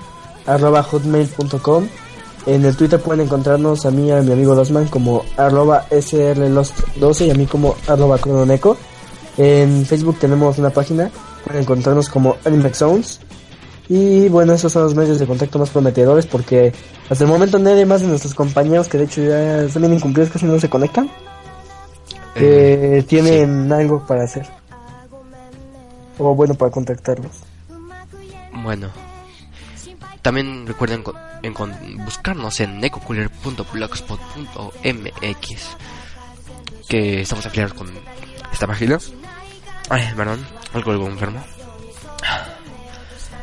[0.46, 1.88] Arroba hotmail.com.
[2.46, 7.26] En el Twitter pueden encontrarnos a mí y a mi amigo Losman como arroba srlost12
[7.26, 8.76] y a mí como arroba crononeco.
[9.38, 11.10] En Facebook tenemos una página.
[11.44, 13.20] Pueden encontrarnos como Animex Sounds.
[13.88, 16.72] Y bueno, esos son los medios de contacto más prometedores porque
[17.10, 20.30] hasta el momento nadie más de nuestros compañeros que de hecho ya están bien incumplidos
[20.30, 21.10] casi no se conectan
[22.34, 24.46] que Eh, tienen algo para hacer.
[26.18, 27.32] O bueno, para contactarlos.
[28.62, 28.88] Bueno,
[30.22, 31.04] también recuerden
[31.42, 35.66] en con- buscarnos en necocooler.blogspot.mx
[36.88, 37.90] que estamos afiliados con
[38.52, 38.98] esta página.
[39.88, 41.40] Ay, perdón, algo, algo enfermo.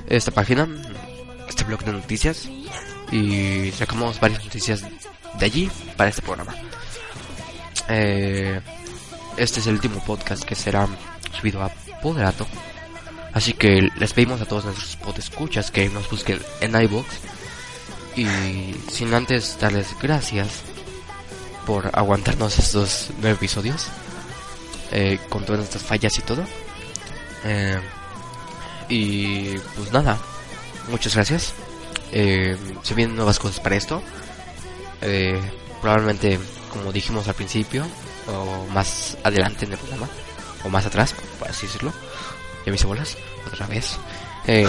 [0.10, 0.68] Esta página,
[1.48, 2.50] este blog de noticias
[3.12, 4.84] y sacamos varias noticias
[5.38, 6.56] de allí para este programa.
[7.88, 8.60] Eh,
[9.38, 10.88] este es el último podcast que será
[11.38, 11.70] subido a
[12.02, 12.48] Poderato.
[13.34, 17.08] Así que les pedimos a todos nuestros podescuchas que nos busquen en iVoox.
[18.16, 18.28] Y
[18.92, 20.64] sin antes darles gracias
[21.68, 23.88] por aguantarnos estos nueve episodios.
[24.92, 26.44] eh, con todas estas fallas y todo.
[27.46, 27.80] Eh,
[28.90, 30.18] y pues nada,
[30.90, 31.54] muchas gracias.
[32.12, 34.02] Eh, se vienen nuevas cosas para esto.
[35.02, 35.40] Eh,
[35.82, 36.40] probablemente,
[36.70, 37.86] como dijimos al principio,
[38.28, 40.10] o más adelante en el programa,
[40.64, 41.94] o más atrás, por así decirlo.
[42.66, 43.16] Ya me hice bolas,
[43.48, 43.98] otra vez.
[44.48, 44.68] Eh,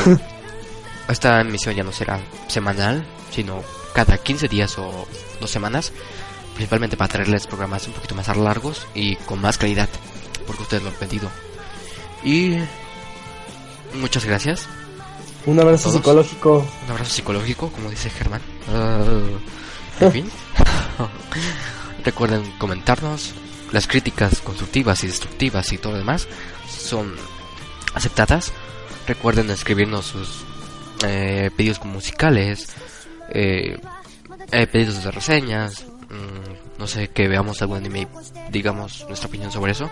[1.08, 3.62] esta emisión ya no será semanal, sino
[3.94, 5.06] cada 15 días o
[5.40, 5.92] dos semanas.
[6.54, 9.88] Principalmente para traerles programas un poquito más largos y con más calidad,
[10.46, 11.30] porque ustedes lo han pedido.
[12.22, 12.56] Y
[13.94, 14.68] muchas gracias.
[15.46, 15.96] Un abrazo ¿Todos?
[15.96, 16.66] psicológico.
[16.84, 18.42] Un abrazo psicológico, como dice Germán.
[18.68, 19.02] Ah,
[20.00, 20.30] en fin.
[22.04, 23.34] Recuerden comentarnos.
[23.72, 26.26] Las críticas constructivas y destructivas y todo lo demás
[26.68, 27.14] son
[27.94, 28.52] aceptadas.
[29.06, 30.44] Recuerden escribirnos sus
[31.06, 32.68] eh, pedidos musicales,
[33.30, 33.78] eh,
[34.50, 38.08] eh, pedidos de reseñas, mm, no sé, que veamos algún anime
[38.50, 39.88] digamos nuestra opinión sobre eso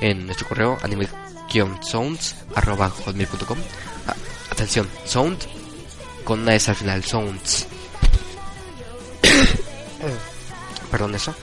[0.00, 0.78] en nuestro correo
[1.60, 3.58] anime-sounds.com.
[4.06, 4.14] Ah,
[4.50, 5.38] atención, sound
[6.24, 7.66] con una S al final, sounds.
[10.90, 11.34] Perdón eso.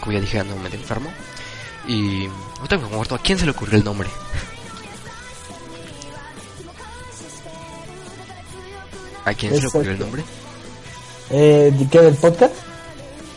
[0.00, 1.10] Como ya dije, ando medio enfermo.
[1.86, 2.26] Y
[2.56, 4.08] ahorita me muerto, ¿a quién se le ocurrió el nombre?
[9.24, 10.24] ¿A quién se le ocurrió el nombre?
[11.30, 12.54] Eh, ¿de ¿Qué del podcast?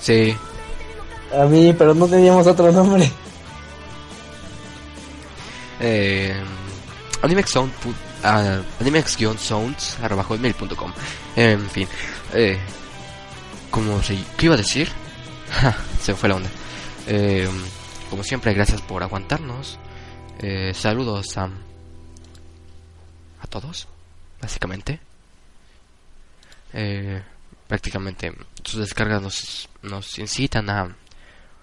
[0.02, 0.36] Sí,
[1.38, 3.12] A mí, pero no teníamos otro nombre.
[5.82, 6.34] Eh,
[7.22, 7.58] animex
[8.24, 10.94] ah, animex-sounds arroba hotmail.com.
[11.36, 11.88] en fin
[12.34, 12.58] eh,
[13.70, 14.90] como se iba a decir
[15.52, 16.50] Ja, se fue la onda.
[17.08, 17.50] Eh,
[18.10, 19.78] como siempre gracias por aguantarnos.
[20.40, 21.50] Eh, saludos a
[23.42, 23.88] a todos
[24.42, 25.00] básicamente.
[26.74, 27.22] Eh,
[27.68, 28.34] prácticamente
[28.64, 30.96] sus descargas nos, nos incitan a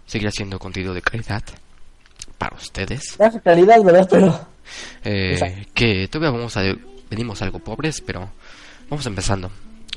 [0.07, 1.43] seguir haciendo contenido de calidad
[2.39, 4.09] para ustedes Baja calidad, ¿verdad?
[4.11, 4.49] Pero.
[5.05, 6.63] eh, que todavía vamos a
[7.11, 8.31] venimos algo pobres pero
[8.89, 9.51] vamos empezando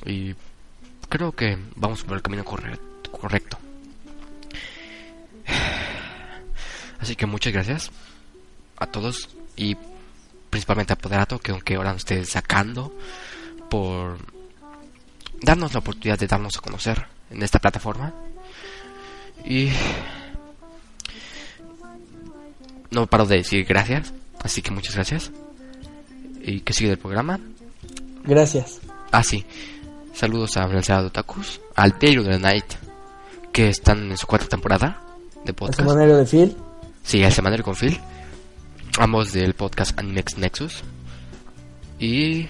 [0.06, 0.34] y
[1.10, 2.80] creo que vamos por el camino corre-
[3.12, 3.58] correcto
[7.00, 7.92] así que muchas gracias
[8.78, 9.76] a todos y
[10.50, 12.94] principalmente a Poderato que aunque ahora nos esté sacando
[13.70, 14.18] por
[15.42, 18.14] darnos la oportunidad de darnos a conocer en esta plataforma
[19.46, 19.70] y
[22.92, 24.14] no paro de decir gracias
[24.44, 25.32] Así que muchas gracias.
[26.44, 27.40] Y que sigue el programa.
[28.24, 28.80] Gracias.
[29.12, 29.46] Ah, sí.
[30.14, 32.66] Saludos a de Otakus, al Taylor de la Night,
[33.54, 35.02] que están en su cuarta temporada
[35.44, 35.80] de El podcast.
[35.80, 36.56] semanario de Phil.
[37.04, 38.00] Sí, al semanario con Phil.
[39.00, 40.84] Ambos del podcast Animex Nexus.
[42.00, 42.48] Y.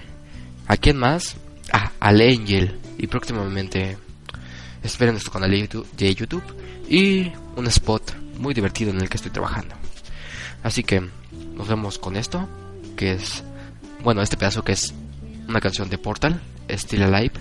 [0.66, 1.36] ¿A quién más?
[1.72, 2.78] Ah, al Angel.
[2.98, 3.96] Y próximamente.
[4.82, 6.42] Esperen nuestro canal de YouTube, de YouTube.
[6.88, 9.81] Y un spot muy divertido en el que estoy trabajando.
[10.62, 11.00] Así que
[11.54, 12.48] nos vemos con esto.
[12.96, 13.42] Que es.
[14.04, 14.94] Bueno, este pedazo que es
[15.48, 16.40] una canción de Portal.
[16.70, 17.32] Still Alive.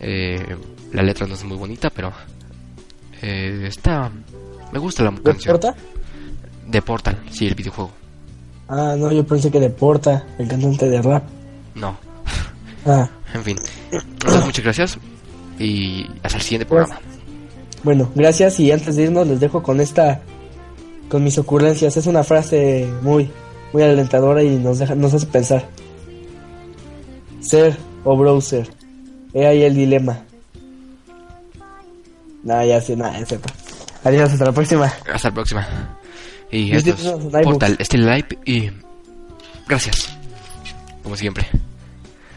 [0.00, 0.56] Eh,
[0.92, 2.12] la letra no es muy bonita, pero.
[3.22, 4.10] eh, está.
[4.72, 5.52] Me gusta la ¿De canción.
[5.54, 5.74] Porta?
[6.66, 7.92] De Portal, sí, el videojuego.
[8.68, 11.22] Ah, no, yo pensé que de Porta, el cantante de rap.
[11.76, 11.96] No,
[12.84, 13.56] Ah, en fin.
[13.92, 14.98] Entonces, muchas gracias.
[15.58, 17.00] Y hasta el siguiente Pues- programa.
[17.84, 20.20] bueno, gracias y antes de irnos les dejo con esta,
[21.08, 21.96] con mis ocurrencias.
[21.96, 23.30] Es una frase muy,
[23.72, 25.68] muy alentadora y nos deja, nos hace pensar.
[27.40, 28.68] Ser o browser.
[29.34, 30.22] He ahí el dilema.
[32.42, 33.48] Nah, ya sé, nada, es cierto.
[34.04, 34.92] Adiós, hasta la próxima.
[35.12, 35.98] Hasta la próxima.
[36.50, 37.42] Y esto es.
[37.42, 38.70] Portal, Still Live y.
[39.68, 40.16] Gracias.
[41.02, 41.46] Como siempre.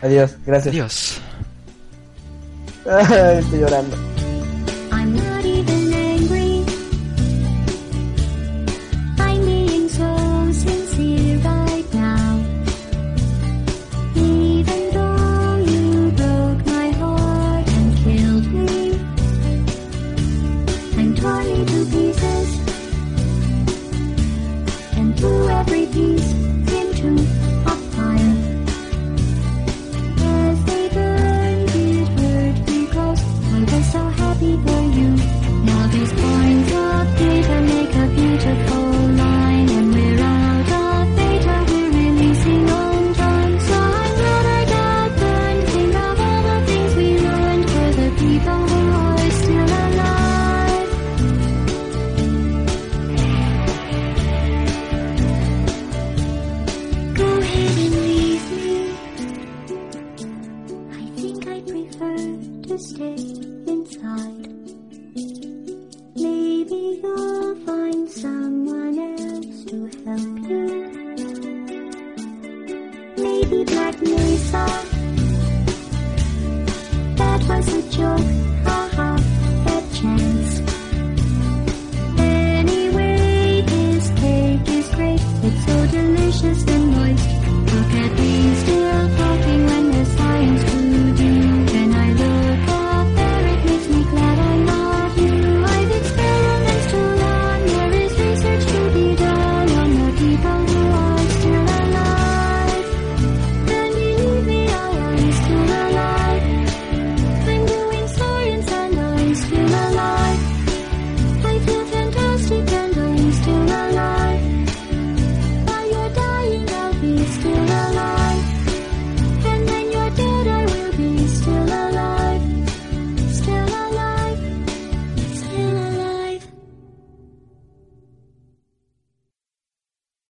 [0.01, 0.73] Adiós, gracias.
[0.73, 1.21] Adiós.
[3.39, 4.18] Estoy llorando.